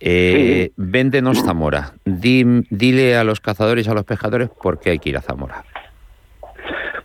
eh, 0.00 0.70
véndenos 0.76 1.42
Zamora. 1.42 1.94
dile 2.04 3.16
a 3.16 3.24
los 3.24 3.40
cazadores 3.40 3.86
y 3.86 3.90
a 3.90 3.94
los 3.94 4.04
pescadores 4.04 4.48
por 4.48 4.78
qué 4.78 4.90
hay 4.90 4.98
que 4.98 5.10
ir 5.10 5.16
a 5.16 5.22
Zamora. 5.22 5.64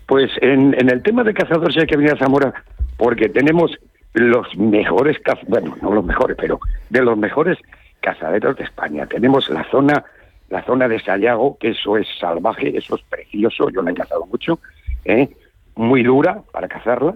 Pues 0.06 0.32
en, 0.42 0.76
en 0.78 0.90
el 0.90 1.02
tema 1.02 1.24
de 1.24 1.34
cazadores 1.34 1.78
hay 1.78 1.88
que 1.88 1.98
venir 1.98 2.14
a 2.14 2.18
Zamora 2.18 2.54
porque 2.98 3.30
tenemos 3.30 3.78
los 4.14 4.58
mejores, 4.58 5.18
bueno, 5.48 5.78
no 5.82 5.94
los 5.94 6.04
mejores, 6.04 6.38
pero 6.40 6.60
de 6.90 7.02
los 7.02 7.18
mejores 7.18 7.58
cazaderos 8.02 8.58
de 8.58 8.66
España. 8.66 9.06
Tenemos 9.06 9.50
la 9.50 9.64
zona, 9.72 10.04
la 10.50 10.64
zona 10.64 10.88
de 10.88 11.00
Sayago, 11.00 11.58
que 11.58 11.70
eso 11.70 11.98
es 11.98 12.08
salvaje, 12.20 12.78
eso 12.78 12.96
es 12.96 13.02
precioso, 13.04 13.70
yo 13.70 13.82
la 13.82 13.92
he 13.92 13.94
cazado 13.94 14.26
mucho, 14.26 14.60
¿eh? 15.06 15.30
muy 15.76 16.04
dura 16.04 16.42
para 16.52 16.68
cazarla 16.68 17.14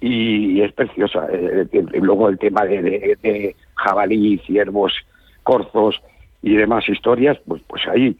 y 0.00 0.60
es 0.60 0.72
preciosa. 0.72 1.26
Eh, 1.32 1.66
eh, 1.72 1.84
luego 2.00 2.28
el 2.28 2.38
tema 2.38 2.64
de, 2.64 3.54
jabalí, 3.74 4.38
ciervos, 4.46 4.92
corzos 5.42 6.00
y 6.42 6.56
demás 6.56 6.88
historias, 6.88 7.38
pues, 7.46 7.62
pues 7.66 7.82
ahí, 7.88 8.16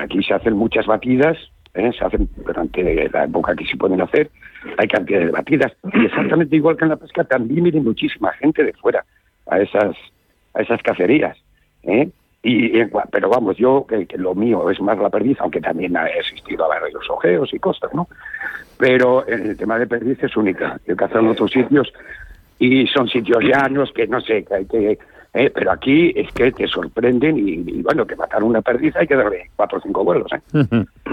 aquí 0.00 0.22
se 0.22 0.34
hacen 0.34 0.54
muchas 0.54 0.86
batidas, 0.86 1.36
se 1.72 2.04
hacen 2.04 2.28
durante 2.44 3.08
la 3.08 3.24
época 3.24 3.54
que 3.54 3.64
se 3.66 3.76
pueden 3.76 4.00
hacer, 4.00 4.30
hay 4.76 4.88
cantidades 4.88 5.26
de 5.26 5.32
batidas 5.32 5.72
y 5.94 6.04
exactamente 6.04 6.56
igual 6.56 6.76
que 6.76 6.84
en 6.84 6.90
la 6.90 6.96
pesca 6.96 7.24
también 7.24 7.64
viene 7.64 7.80
muchísima 7.80 8.32
gente 8.32 8.64
de 8.64 8.72
fuera 8.74 9.04
a 9.46 9.60
esas 9.60 9.96
a 10.54 10.62
esas 10.62 10.82
cacerías. 10.82 11.36
¿eh? 11.84 12.08
Y, 12.42 12.84
pero 13.10 13.28
vamos, 13.28 13.56
yo 13.58 13.86
que, 13.86 14.06
lo 14.16 14.34
mío 14.34 14.70
es 14.70 14.80
más 14.80 14.98
la 14.98 15.10
perdiz, 15.10 15.38
aunque 15.40 15.60
también 15.60 15.96
ha 15.96 16.06
existido 16.06 16.64
a 16.64 16.80
varios 16.80 17.08
ojeos 17.10 17.52
y 17.52 17.58
cosas, 17.58 17.92
¿no? 17.92 18.08
Pero 18.78 19.26
el 19.26 19.56
tema 19.58 19.78
de 19.78 19.86
perdiz 19.86 20.22
es 20.22 20.36
única. 20.36 20.80
Yo 20.86 20.94
he 20.94 21.18
en 21.18 21.28
otros 21.28 21.50
sitios 21.50 21.92
y 22.58 22.86
son 22.86 23.08
sitios 23.08 23.42
llanos 23.42 23.92
que 23.92 24.06
no 24.06 24.20
sé, 24.22 24.44
que 24.44 24.54
hay 24.54 24.64
que 24.64 24.98
¿eh? 25.34 25.50
pero 25.50 25.72
aquí 25.72 26.12
es 26.14 26.30
que 26.32 26.52
te 26.52 26.66
sorprenden 26.66 27.36
y, 27.38 27.82
bueno, 27.82 28.06
que 28.06 28.16
matar 28.16 28.42
una 28.42 28.62
perdiz 28.62 28.94
hay 28.96 29.06
que 29.06 29.16
darle 29.16 29.50
cuatro 29.56 29.78
o 29.78 29.80
cinco 29.80 30.04
vuelos. 30.04 30.30
¿eh? 30.32 30.40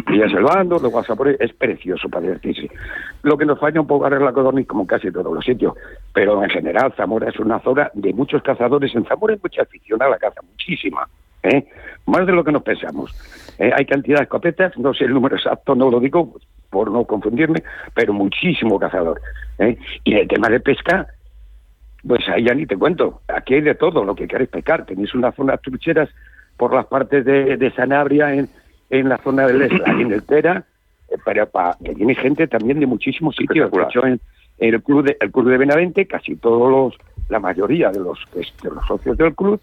y 0.10 0.22
es 0.22 0.34
el 0.34 0.44
bando, 0.44 0.80
lo 0.80 0.92
vas 0.92 1.10
a 1.10 1.16
es 1.40 1.54
precioso 1.54 2.10
para 2.10 2.24
divertirse. 2.24 2.70
Lo 3.24 3.38
que 3.38 3.46
nos 3.46 3.60
falla 3.60 3.82
un 3.82 3.88
poco 3.88 4.08
es 4.08 4.22
la 4.22 4.32
codorniz, 4.32 4.68
como 4.68 4.88
casi 4.88 5.12
todos 5.12 5.34
los 5.34 5.44
sitios, 5.44 5.74
pero 6.14 6.44
en 6.44 6.50
general 6.50 6.94
Zamora 6.96 7.30
es 7.30 7.40
una 7.40 7.60
zona 7.60 7.92
de 7.94 8.14
muchos 8.14 8.42
cazadores. 8.42 8.94
En 8.96 9.06
Zamora 9.06 9.34
hay 9.34 9.40
mucha 9.42 9.64
afición 9.64 10.02
a 10.02 10.10
la 10.10 10.18
caza, 10.18 10.42
muchísima. 10.42 11.08
¿eh? 11.44 11.66
Más 12.06 12.26
de 12.26 12.34
lo 12.34 12.44
que 12.44 12.52
nos 12.52 12.64
pensamos. 12.64 13.14
¿eh? 13.60 13.72
hay 13.76 13.86
cantidad 13.86 14.18
de 14.18 14.24
escopetas, 14.24 14.78
no 14.78 14.94
sé 14.94 15.06
el 15.06 15.14
número 15.14 15.36
exacto, 15.36 15.76
no 15.76 15.90
lo 15.90 16.00
digo 16.00 16.34
por 16.70 16.92
no 16.92 17.06
confundirme, 17.06 17.64
pero 17.94 18.14
muchísimo 18.14 18.80
cazador. 18.80 19.22
¿eh? 19.60 19.78
Y 20.04 20.16
el 20.16 20.28
tema 20.28 20.50
de 20.50 20.60
pesca, 20.60 21.08
pues 22.08 22.28
ahí 22.30 22.46
ya 22.46 22.54
ni 22.54 22.66
te 22.66 22.78
cuento. 22.78 23.22
Aquí 23.28 23.56
hay 23.56 23.62
de 23.62 23.76
todo 23.76 24.04
lo 24.04 24.16
que 24.16 24.28
queréis 24.28 24.50
pescar. 24.50 24.86
Tenéis 24.86 25.14
unas 25.14 25.36
zonas 25.36 25.62
trucheras 25.62 26.10
por 26.56 26.74
las 26.74 26.86
partes 26.88 27.26
de, 27.26 27.74
Sanabria, 27.76 28.34
en, 28.34 28.50
en 28.90 29.10
la 29.10 29.18
zona 29.18 29.46
del 29.46 29.62
Esla 29.64 29.94
y 29.98 30.02
en 30.02 30.12
el 30.12 30.24
Tera, 30.24 30.66
eh, 31.10 31.16
pero 31.24 31.50
que 31.84 31.94
tiene 31.94 32.16
gente 32.16 32.48
también 32.48 32.80
de 32.80 32.88
muchísimos 32.88 33.36
sitios. 33.36 33.72
De 33.72 33.84
hecho, 33.84 34.06
en, 34.06 34.20
el 34.58 34.82
club 34.82 35.06
de, 35.06 35.18
el 35.20 35.32
club 35.32 35.50
de 35.50 35.58
Benavente, 35.58 36.08
casi 36.08 36.36
todos 36.36 36.72
los, 36.72 37.08
la 37.30 37.40
mayoría 37.40 37.92
de 37.92 38.00
los, 38.00 38.20
de 38.34 38.70
los 38.72 38.86
socios 38.88 39.18
del 39.18 39.36
club, 39.36 39.62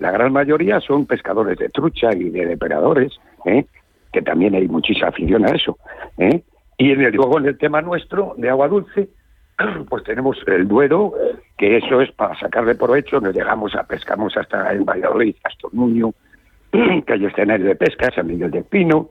la 0.00 0.10
gran 0.10 0.32
mayoría 0.32 0.80
son 0.80 1.06
pescadores 1.06 1.56
de 1.58 1.68
trucha 1.68 2.12
y 2.12 2.30
de 2.30 2.44
depredadores, 2.44 3.12
¿eh? 3.44 3.66
que 4.12 4.20
también 4.20 4.54
hay 4.56 4.66
muchísima 4.66 5.08
afición 5.08 5.46
a 5.46 5.54
eso. 5.54 5.78
¿eh? 6.18 6.42
Y 6.76 6.90
en 6.90 7.02
el, 7.02 7.14
luego 7.14 7.38
en 7.38 7.46
el 7.46 7.56
tema 7.56 7.82
nuestro 7.82 8.34
de 8.36 8.50
agua 8.50 8.66
dulce, 8.66 9.08
pues 9.88 10.04
tenemos 10.04 10.38
el 10.46 10.66
Duero, 10.66 11.14
que 11.56 11.76
eso 11.78 12.00
es 12.00 12.10
para 12.12 12.38
sacarle 12.38 12.74
provecho, 12.74 13.20
nos 13.20 13.34
llegamos 13.34 13.74
a 13.74 13.84
pescamos 13.84 14.36
hasta 14.36 14.72
en 14.72 14.84
Valladolid, 14.84 15.36
hasta 15.44 15.68
Muño, 15.72 16.12
que 16.70 17.12
hay 17.12 17.24
escenario 17.24 17.66
de 17.66 17.76
pesca, 17.76 18.10
San 18.14 18.26
Miguel 18.26 18.50
de 18.50 18.62
Pino, 18.62 19.10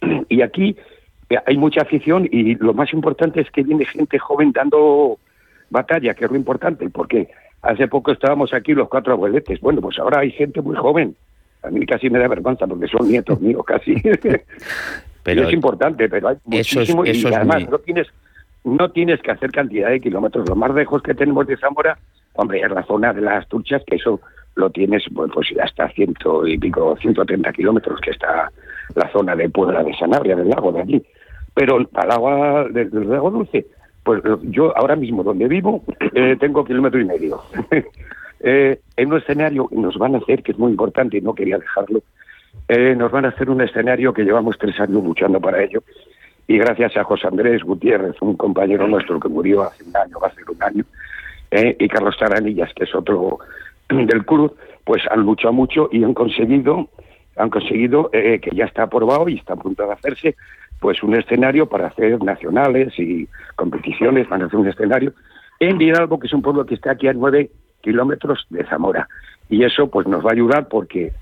y 0.28 0.42
aquí 0.42 0.76
hay 1.46 1.56
mucha 1.56 1.82
afición 1.82 2.28
y 2.30 2.54
lo 2.56 2.74
más 2.74 2.92
importante 2.92 3.40
es 3.40 3.50
que 3.50 3.62
viene 3.62 3.84
gente 3.84 4.18
joven 4.18 4.52
dando 4.52 5.18
batalla, 5.70 6.14
que 6.14 6.26
es 6.26 6.30
lo 6.30 6.36
importante, 6.36 6.88
porque 6.90 7.28
hace 7.62 7.88
poco 7.88 8.12
estábamos 8.12 8.52
aquí 8.52 8.74
los 8.74 8.88
cuatro 8.88 9.14
abueletes, 9.14 9.60
bueno, 9.60 9.80
pues 9.80 9.98
ahora 9.98 10.20
hay 10.20 10.30
gente 10.30 10.60
muy 10.60 10.76
joven, 10.76 11.16
a 11.62 11.70
mí 11.70 11.84
casi 11.86 12.10
me 12.10 12.18
da 12.18 12.28
vergüenza 12.28 12.66
porque 12.66 12.86
son 12.86 13.08
nietos 13.08 13.40
míos 13.40 13.64
casi. 13.66 13.94
pero 15.22 15.48
es 15.48 15.52
importante, 15.52 16.08
pero 16.08 16.28
hay 16.28 16.36
muchísimo 16.44 17.04
y 17.06 17.24
además 17.26 17.68
no 17.68 17.78
tienes 17.78 18.06
no 18.64 18.90
tienes 18.90 19.20
que 19.20 19.30
hacer 19.30 19.50
cantidad 19.50 19.90
de 19.90 20.00
kilómetros. 20.00 20.48
Lo 20.48 20.56
más 20.56 20.74
lejos 20.74 21.02
que 21.02 21.14
tenemos 21.14 21.46
de 21.46 21.56
Zamora, 21.56 21.98
hombre, 22.34 22.60
es 22.60 22.70
la 22.70 22.82
zona 22.84 23.12
de 23.12 23.20
las 23.20 23.46
Turchas, 23.48 23.82
que 23.86 23.96
eso 23.96 24.20
lo 24.56 24.70
tienes 24.70 25.04
pues, 25.14 25.30
hasta 25.62 25.88
ciento 25.90 26.46
y 26.46 26.58
pico, 26.58 26.96
130 26.96 27.52
kilómetros, 27.52 28.00
que 28.00 28.10
está 28.10 28.50
la 28.94 29.10
zona 29.12 29.36
de 29.36 29.48
Puebla 29.50 29.82
de 29.82 29.94
Sanabria, 29.94 30.36
del 30.36 30.48
lago 30.48 30.72
de 30.72 30.80
allí. 30.80 31.02
Pero 31.54 31.78
al 31.94 32.10
agua 32.10 32.66
del, 32.70 32.90
lago 33.08 33.30
dulce, 33.30 33.66
pues 34.02 34.22
yo 34.42 34.76
ahora 34.76 34.96
mismo 34.96 35.22
donde 35.22 35.46
vivo 35.46 35.84
eh, 36.14 36.36
tengo 36.40 36.64
kilómetro 36.64 37.00
y 37.00 37.04
medio. 37.04 37.42
eh, 38.40 38.80
en 38.96 39.12
un 39.12 39.18
escenario 39.18 39.68
nos 39.72 39.98
van 39.98 40.14
a 40.14 40.18
hacer, 40.18 40.42
que 40.42 40.52
es 40.52 40.58
muy 40.58 40.70
importante 40.70 41.18
y 41.18 41.20
no 41.20 41.34
quería 41.34 41.58
dejarlo, 41.58 42.02
eh, 42.68 42.94
nos 42.96 43.10
van 43.10 43.24
a 43.26 43.28
hacer 43.28 43.50
un 43.50 43.60
escenario 43.60 44.12
que 44.12 44.24
llevamos 44.24 44.56
tres 44.58 44.78
años 44.80 45.04
luchando 45.04 45.40
para 45.40 45.62
ello, 45.62 45.82
y 46.46 46.58
gracias 46.58 46.96
a 46.96 47.04
José 47.04 47.26
Andrés 47.26 47.62
Gutiérrez, 47.62 48.16
un 48.20 48.36
compañero 48.36 48.86
nuestro 48.86 49.18
que 49.18 49.28
murió 49.28 49.62
hace 49.62 49.84
un 49.84 49.96
año, 49.96 50.18
va 50.22 50.28
a 50.28 50.34
ser 50.34 50.44
un 50.50 50.62
año, 50.62 50.84
eh, 51.50 51.76
y 51.78 51.88
Carlos 51.88 52.16
Taranillas, 52.18 52.72
que 52.74 52.84
es 52.84 52.94
otro 52.94 53.38
del 53.88 54.24
club, 54.26 54.56
pues 54.84 55.02
han 55.10 55.20
luchado 55.20 55.52
mucho 55.52 55.88
y 55.90 56.04
han 56.04 56.14
conseguido, 56.14 56.88
han 57.36 57.50
conseguido 57.50 58.10
eh, 58.12 58.40
que 58.40 58.50
ya 58.54 58.66
está 58.66 58.84
aprobado 58.84 59.28
y 59.28 59.36
está 59.36 59.54
a 59.54 59.56
punto 59.56 59.86
de 59.86 59.92
hacerse, 59.92 60.36
pues 60.80 61.02
un 61.02 61.14
escenario 61.14 61.66
para 61.66 61.86
hacer 61.86 62.22
nacionales 62.22 62.92
y 62.98 63.26
competiciones, 63.56 64.28
van 64.28 64.42
a 64.42 64.46
hacer 64.46 64.58
un 64.58 64.68
escenario 64.68 65.14
en 65.60 65.78
Vidalgo, 65.78 66.18
que 66.18 66.26
es 66.26 66.32
un 66.32 66.42
pueblo 66.42 66.66
que 66.66 66.74
está 66.74 66.92
aquí 66.92 67.08
a 67.08 67.14
nueve 67.14 67.50
kilómetros 67.80 68.46
de 68.50 68.64
Zamora. 68.64 69.08
Y 69.48 69.64
eso 69.64 69.88
pues 69.88 70.06
nos 70.06 70.24
va 70.24 70.30
a 70.30 70.34
ayudar 70.34 70.68
porque 70.68 71.12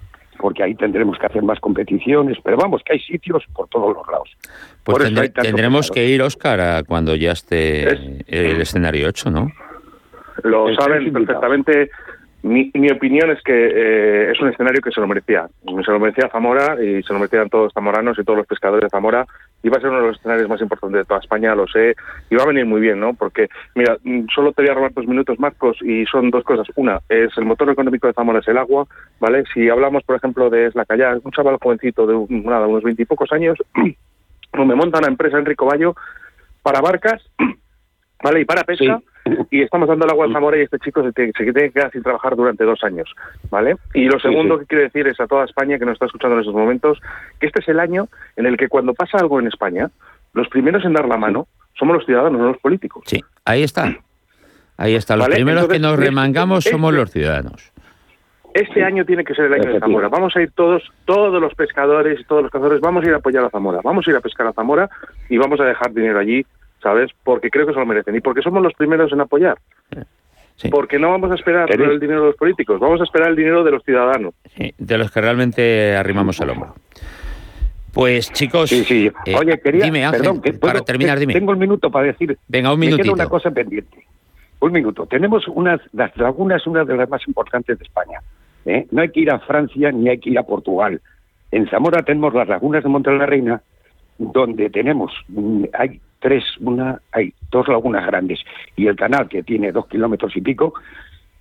porque 0.42 0.64
ahí 0.64 0.74
tendremos 0.74 1.16
que 1.18 1.26
hacer 1.26 1.42
más 1.42 1.61
competiciones, 1.61 2.37
pero 2.42 2.57
vamos, 2.57 2.83
que 2.85 2.94
hay 2.94 2.98
sitios 2.98 3.44
por 3.55 3.68
todos 3.68 3.94
los 3.94 4.07
lados. 4.09 4.28
Pues 4.83 5.33
tendremos 5.33 5.88
que 5.92 6.05
ir, 6.09 6.20
Óscar, 6.20 6.85
cuando 6.85 7.14
ya 7.14 7.31
esté 7.31 7.88
el 8.26 8.61
escenario 8.61 9.09
hecho, 9.09 9.31
¿no? 9.31 9.48
Lo 10.42 10.74
saben 10.74 11.12
perfectamente. 11.12 11.90
Mi, 12.42 12.72
mi, 12.74 12.90
opinión 12.90 13.31
es 13.31 13.40
que 13.42 13.52
eh, 13.55 14.33
es 14.33 14.40
un 14.40 14.48
escenario 14.48 14.81
que 14.81 14.90
se 14.90 15.00
lo 15.00 15.07
merecía. 15.07 15.46
Se 15.64 15.92
lo 15.92 16.00
merecía 16.00 16.28
Zamora 16.28 16.76
y 16.83 17.00
se 17.05 17.12
lo 17.12 17.20
merecían 17.20 17.48
todos 17.48 17.66
los 17.66 17.72
zamoranos 17.72 18.18
y 18.18 18.24
todos 18.24 18.38
los 18.38 18.46
pescadores 18.48 18.83
de 18.83 18.90
Zamora. 18.90 19.24
Iba 19.62 19.77
a 19.77 19.81
ser 19.81 19.90
uno 19.90 20.01
de 20.01 20.09
los 20.09 20.16
escenarios 20.16 20.48
más 20.48 20.61
importantes 20.61 21.01
de 21.01 21.05
toda 21.05 21.20
España, 21.20 21.55
lo 21.55 21.66
sé. 21.68 21.94
Y 22.31 22.35
va 22.35 22.44
a 22.44 22.46
venir 22.46 22.66
muy 22.66 22.81
bien, 22.81 22.98
¿no? 22.98 23.14
Porque, 23.14 23.48
mira, 23.75 23.96
mm, 24.03 24.27
solo 24.35 24.53
te 24.53 24.62
voy 24.62 24.70
a 24.70 24.75
robar 24.75 24.92
dos 24.92 25.07
minutos, 25.07 25.38
Marcos, 25.38 25.79
y 25.83 26.05
son 26.07 26.31
dos 26.31 26.44
cosas. 26.44 26.66
Una, 26.77 27.01
es 27.09 27.37
el 27.37 27.44
motor 27.44 27.70
económico 27.70 28.07
de 28.07 28.12
Zamora 28.12 28.40
es 28.40 28.48
el 28.48 28.59
agua, 28.59 28.87
¿vale? 29.20 29.44
Si 29.55 29.68
hablamos, 29.68 30.03
por 30.05 30.16
ejemplo, 30.16 30.51
de 30.51 30.66
Eslacayá, 30.66 31.16
un 31.22 31.31
chaval 31.31 31.59
jovencito 31.62 32.07
de 32.07 32.27
nada, 32.29 32.66
unos 32.66 32.83
veintipocos 32.83 33.33
años, 33.33 33.59
donde 34.53 34.75
monta 34.75 34.98
una 34.98 35.09
empresa 35.09 35.38
Enrico 35.38 35.66
Bayo 35.66 35.94
para 36.62 36.81
barcas, 36.81 37.22
¿vale? 38.22 38.40
Y 38.40 38.44
para 38.44 38.64
pesca. 38.64 39.01
Y 39.50 39.62
estamos 39.62 39.88
dando 39.88 40.04
el 40.04 40.11
agua 40.11 40.26
a 40.26 40.32
Zamora 40.32 40.58
y 40.58 40.62
este 40.62 40.78
chico 40.78 41.02
se 41.02 41.12
tiene, 41.12 41.32
se 41.37 41.44
tiene 41.44 41.68
que 41.68 41.72
quedar 41.72 41.92
sin 41.92 42.02
trabajar 42.02 42.35
durante 42.37 42.64
dos 42.64 42.82
años, 42.82 43.14
¿vale? 43.50 43.76
Y 43.94 44.06
lo 44.06 44.18
segundo 44.18 44.58
que 44.58 44.66
quiero 44.66 44.85
decir 44.85 45.06
es 45.06 45.20
a 45.20 45.26
toda 45.26 45.44
España 45.44 45.78
que 45.78 45.85
nos 45.85 45.94
está 45.94 46.06
escuchando 46.06 46.37
en 46.37 46.40
estos 46.40 46.54
momentos 46.54 46.98
que 47.38 47.46
este 47.46 47.61
es 47.61 47.68
el 47.68 47.80
año 47.80 48.08
en 48.37 48.46
el 48.46 48.56
que 48.56 48.68
cuando 48.68 48.94
pasa 48.94 49.18
algo 49.18 49.38
en 49.38 49.46
España, 49.46 49.90
los 50.32 50.48
primeros 50.48 50.85
en 50.85 50.94
dar 50.94 51.06
la 51.06 51.16
mano 51.16 51.46
somos 51.78 51.96
los 51.96 52.06
ciudadanos, 52.06 52.40
no 52.40 52.48
los 52.48 52.58
políticos. 52.58 53.04
Sí, 53.06 53.22
ahí 53.44 53.62
está. 53.62 53.96
Ahí 54.76 54.94
está. 54.94 55.16
Los 55.16 55.28
primeros 55.28 55.68
que 55.68 55.78
nos 55.78 55.98
remangamos 55.98 56.64
somos 56.64 56.90
este 56.90 57.00
los 57.00 57.11
ciudadanos. 57.11 57.72
Este 58.54 58.85
año 58.85 59.04
tiene 59.06 59.24
que 59.24 59.35
ser 59.35 59.46
el 59.46 59.54
año 59.54 59.72
de 59.72 59.80
Zamora. 59.80 60.08
Vamos 60.08 60.37
a 60.37 60.42
ir 60.42 60.50
todos, 60.52 60.82
todos 61.06 61.40
los 61.40 61.54
pescadores 61.54 62.20
y 62.20 62.24
todos 62.24 62.42
los 62.42 62.50
cazadores, 62.50 62.80
vamos 62.80 63.02
a 63.04 63.08
ir 63.08 63.14
a 63.14 63.16
apoyar 63.16 63.44
a 63.44 63.50
Zamora. 63.50 63.80
Vamos 63.82 64.06
a 64.06 64.11
ir 64.11 64.16
a 64.16 64.20
pescar 64.20 64.46
a 64.46 64.52
Zamora 64.52 64.90
y 65.30 65.38
vamos 65.38 65.58
a 65.61 65.64
dejar 65.64 65.92
dinero 65.92 66.18
allí, 66.18 66.44
¿sabes? 66.82 67.10
Porque 67.24 67.50
creo 67.50 67.66
que 67.66 67.72
se 67.72 67.78
lo 67.78 67.86
merecen 67.86 68.16
y 68.16 68.20
porque 68.20 68.42
somos 68.42 68.62
los 68.62 68.74
primeros 68.74 69.12
en 69.12 69.20
apoyar. 69.20 69.58
Porque 70.70 70.98
no 70.98 71.10
vamos 71.10 71.30
a 71.30 71.34
esperar 71.34 71.70
el 71.70 71.98
dinero 71.98 72.20
de 72.20 72.26
los 72.28 72.36
políticos, 72.36 72.78
vamos 72.78 73.00
a 73.00 73.04
esperar 73.04 73.30
el 73.30 73.36
dinero 73.36 73.64
de 73.64 73.70
los 73.72 73.82
ciudadanos. 73.84 74.34
de 74.78 74.98
los 74.98 75.10
que 75.10 75.20
realmente 75.20 75.96
arrimamos 75.96 76.40
el 76.40 76.50
hombro. 76.50 76.74
Pues 77.92 78.32
chicos, 78.32 78.70
sí, 78.70 78.84
sí. 78.84 79.10
Eh, 79.26 79.34
Oye, 79.36 79.60
quería, 79.60 79.84
dime, 79.84 80.04
Ángel, 80.04 80.58
para 80.58 80.80
terminar, 80.80 81.18
dime. 81.18 81.34
Tengo 81.34 81.52
un 81.52 81.58
minuto 81.58 81.90
para 81.90 82.06
decir. 82.06 82.38
Venga, 82.48 82.72
un 82.72 82.80
minuto. 82.80 83.04
Me 83.04 83.10
una 83.10 83.26
cosa 83.26 83.50
pendiente. 83.50 84.06
Un 84.60 84.72
minuto. 84.72 85.06
Tenemos 85.06 85.46
unas, 85.48 85.80
las 85.92 86.16
lagunas, 86.16 86.66
una 86.66 86.84
de 86.84 86.96
las 86.96 87.08
más 87.10 87.26
importantes 87.26 87.78
de 87.78 87.84
España. 87.84 88.20
¿eh? 88.64 88.86
No 88.92 89.02
hay 89.02 89.10
que 89.10 89.20
ir 89.20 89.30
a 89.30 89.40
Francia 89.40 89.90
ni 89.92 90.08
hay 90.08 90.18
que 90.18 90.30
ir 90.30 90.38
a 90.38 90.44
Portugal. 90.44 91.02
En 91.50 91.68
Zamora 91.68 92.02
tenemos 92.02 92.32
las 92.32 92.48
lagunas 92.48 92.82
de 92.82 92.88
Monte 92.88 93.10
la 93.10 93.26
Reina, 93.26 93.60
donde 94.18 94.70
tenemos, 94.70 95.12
mm, 95.28 95.64
hay 95.74 96.00
tres, 96.22 96.44
una, 96.61 97.00
hay 97.12 97.35
dos 97.50 97.68
lagunas 97.68 98.06
grandes 98.06 98.40
y 98.76 98.87
el 98.87 98.96
canal 98.96 99.28
que 99.28 99.42
tiene 99.42 99.72
dos 99.72 99.87
kilómetros 99.88 100.35
y 100.37 100.40
pico, 100.40 100.72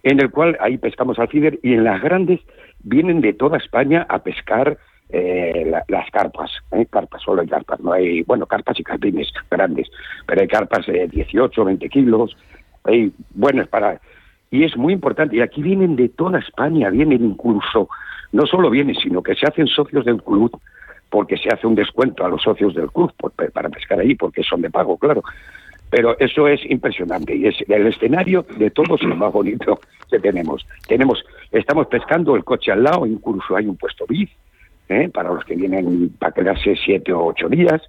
en 0.04 0.20
el 0.20 0.32
cual 0.32 0.58
ahí 0.60 0.78
pescamos 0.78 1.20
alfider 1.20 1.60
y 1.63 1.74
en 1.74 1.86
las 1.86 2.02
grandes 2.02 2.41
vienen 2.84 3.22
de 3.22 3.34
toda 3.34 3.58
España 3.58 4.06
a 4.10 4.20
pescar 4.20 4.78
eh, 5.10 5.72
las 5.88 6.10
carpas, 6.12 6.52
¿eh? 6.72 6.86
carpas, 6.89 7.22
solo 7.22 7.41
hay 7.41 7.48
carpas, 7.48 7.80
no 7.82 7.94
hay, 7.94 8.24
bueno, 8.24 8.46
carpas 8.48 8.80
y 8.80 8.84
carpines 8.84 9.32
grandes, 9.50 9.88
pero 10.26 10.41
hay 10.41 10.48
carpas 10.48 10.86
de 10.88 11.08
18, 11.08 11.65
20 11.65 11.89
kilos, 11.89 12.36
hay 12.84 13.12
buenas 13.32 13.67
para... 13.67 14.02
Y 14.50 14.65
es 14.65 14.76
muy 14.76 14.94
importante, 14.94 15.38
y 15.38 15.41
aquí 15.41 15.62
vienen 15.62 15.96
de 15.96 16.10
toda 16.10 16.39
España, 16.39 16.89
vienen 16.89 17.24
incluso, 17.24 17.88
no 18.34 18.46
solo 18.46 18.70
vienen, 18.70 18.96
sino 18.96 19.22
que 19.22 19.36
se 19.36 19.46
hacen 19.46 19.67
socios 19.67 20.04
del 20.04 20.22
club, 20.22 20.60
porque 21.12 21.38
se 21.38 21.50
hace 21.50 21.67
un 21.67 21.76
descuento 21.76 22.26
a 22.26 22.30
los 22.30 22.41
socios 22.41 22.74
del 22.74 22.89
club 22.89 23.13
para 23.54 23.69
pescar 23.69 24.00
ahí, 24.00 24.15
porque 24.15 24.41
son 24.41 24.62
de 24.62 24.69
pago, 24.71 24.97
claro. 24.97 25.21
Pero 25.89 26.17
eso 26.19 26.47
es 26.47 26.62
impresionante 26.71 27.36
y 27.36 27.47
es 27.47 27.56
el 27.67 27.86
escenario 27.86 28.45
de 28.58 28.71
todos 28.71 29.04
lo 29.04 29.13
más 29.17 29.34
bonito 29.34 29.78
que 30.10 30.19
tenemos. 30.19 30.65
Tenemos, 30.88 31.21
estamos 31.52 31.88
pescando 31.88 32.38
el 32.38 32.45
coche 32.45 32.71
al 32.71 32.84
lado, 32.84 33.06
incluso 33.06 33.58
hay 33.58 33.67
un 33.67 33.76
puesto 33.76 34.06
BIF, 34.08 34.32
¿eh? 34.88 35.10
para 35.13 35.34
los 35.34 35.43
que 35.43 35.56
vienen 35.56 36.10
para 36.17 36.32
quedarse 36.32 36.76
siete 36.78 37.12
o 37.12 37.26
ocho 37.26 37.50
días. 37.50 37.82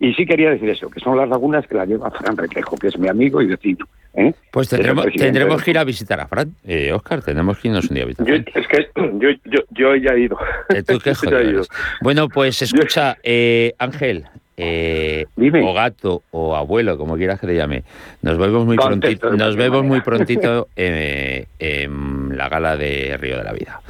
Y 0.00 0.14
sí 0.14 0.24
quería 0.24 0.50
decir 0.50 0.70
eso, 0.70 0.88
que 0.88 0.98
son 1.00 1.18
las 1.18 1.28
lagunas 1.28 1.66
que 1.66 1.74
la 1.74 1.84
lleva 1.84 2.10
Fran 2.10 2.38
Requejo, 2.38 2.76
que 2.78 2.88
es 2.88 2.98
mi 2.98 3.08
amigo 3.08 3.42
y 3.42 3.48
vecino. 3.48 3.86
¿Eh? 4.14 4.34
Pues 4.50 4.68
tendremos, 4.68 5.06
tendremos 5.16 5.62
que 5.62 5.70
ir 5.70 5.78
a 5.78 5.84
visitar 5.84 6.20
a 6.20 6.26
Fran. 6.26 6.54
Eh, 6.64 6.92
Oscar, 6.92 7.22
tenemos 7.22 7.58
que 7.58 7.68
irnos 7.68 7.88
un 7.88 7.94
día 7.94 8.04
a 8.04 8.06
visitar. 8.06 8.26
Yo, 8.26 8.34
es 8.34 8.68
que 8.68 8.88
yo, 8.94 9.28
yo, 9.44 9.60
yo 9.70 9.96
ya 9.96 10.12
he 10.12 10.20
ido. 10.20 10.38
Eh, 10.68 10.82
¿Tú 10.82 10.98
qué 11.04 11.14
joder, 11.14 11.62
bueno, 12.00 12.28
pues 12.28 12.62
escucha, 12.62 13.16
eh, 13.22 13.72
Ángel, 13.78 14.26
eh, 14.56 15.26
o 15.36 15.72
gato 15.72 16.22
o 16.30 16.54
abuelo, 16.54 16.98
como 16.98 17.16
quieras 17.16 17.40
que 17.40 17.46
te 17.46 17.54
llame. 17.56 17.84
Nos 18.20 18.38
vemos 18.38 18.66
muy 18.66 18.76
prontito, 18.76 19.30
nos 19.32 19.56
vemos 19.56 19.84
muy 19.84 20.00
prontito 20.00 20.68
en 20.76 22.36
la 22.36 22.48
gala 22.48 22.76
de 22.76 23.16
Río 23.18 23.38
de 23.38 23.44
la 23.44 23.52
Vida. 23.52 23.80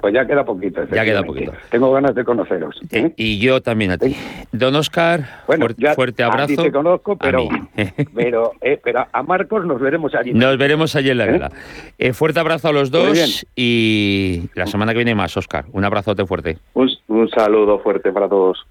Pues 0.00 0.14
ya 0.14 0.24
queda 0.26 0.44
poquito. 0.44 0.84
Ya 0.92 1.04
queda 1.04 1.24
poquito. 1.24 1.52
Tengo 1.70 1.92
ganas 1.92 2.14
de 2.14 2.24
conoceros. 2.24 2.80
¿eh? 2.92 3.12
Y 3.16 3.40
yo 3.40 3.60
también 3.60 3.90
a 3.90 3.98
ti. 3.98 4.16
Don 4.52 4.76
Oscar, 4.76 5.42
bueno, 5.48 5.66
fuerte, 5.96 6.22
abrazo. 6.22 6.44
A 6.44 6.46
ti 6.46 6.56
te 6.56 6.70
conozco, 6.70 7.16
pero, 7.16 7.48
pero, 8.14 8.52
eh, 8.60 8.80
pero 8.82 9.06
a 9.10 9.22
Marcos 9.24 9.66
nos 9.66 9.80
veremos 9.80 10.14
allí. 10.14 10.32
Nos 10.32 10.56
veremos 10.56 10.94
allí 10.94 11.10
en 11.10 11.18
la 11.18 11.26
vela. 11.26 11.50
¿Eh? 11.98 12.12
fuerte 12.12 12.38
abrazo 12.38 12.68
a 12.68 12.72
los 12.72 12.92
dos 12.92 13.44
y 13.56 14.48
la 14.54 14.66
semana 14.66 14.92
que 14.92 14.98
viene 14.98 15.16
más, 15.16 15.36
Oscar. 15.36 15.64
Un 15.72 15.84
abrazote 15.84 16.24
fuerte. 16.26 16.58
un 16.74 17.28
saludo 17.30 17.80
fuerte 17.80 18.12
para 18.12 18.28
todos. 18.28 18.64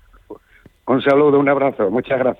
Un 0.88 1.02
saludo, 1.02 1.38
un 1.38 1.50
abrazo. 1.50 1.92
Muchas 1.92 2.18
gracias. 2.18 2.36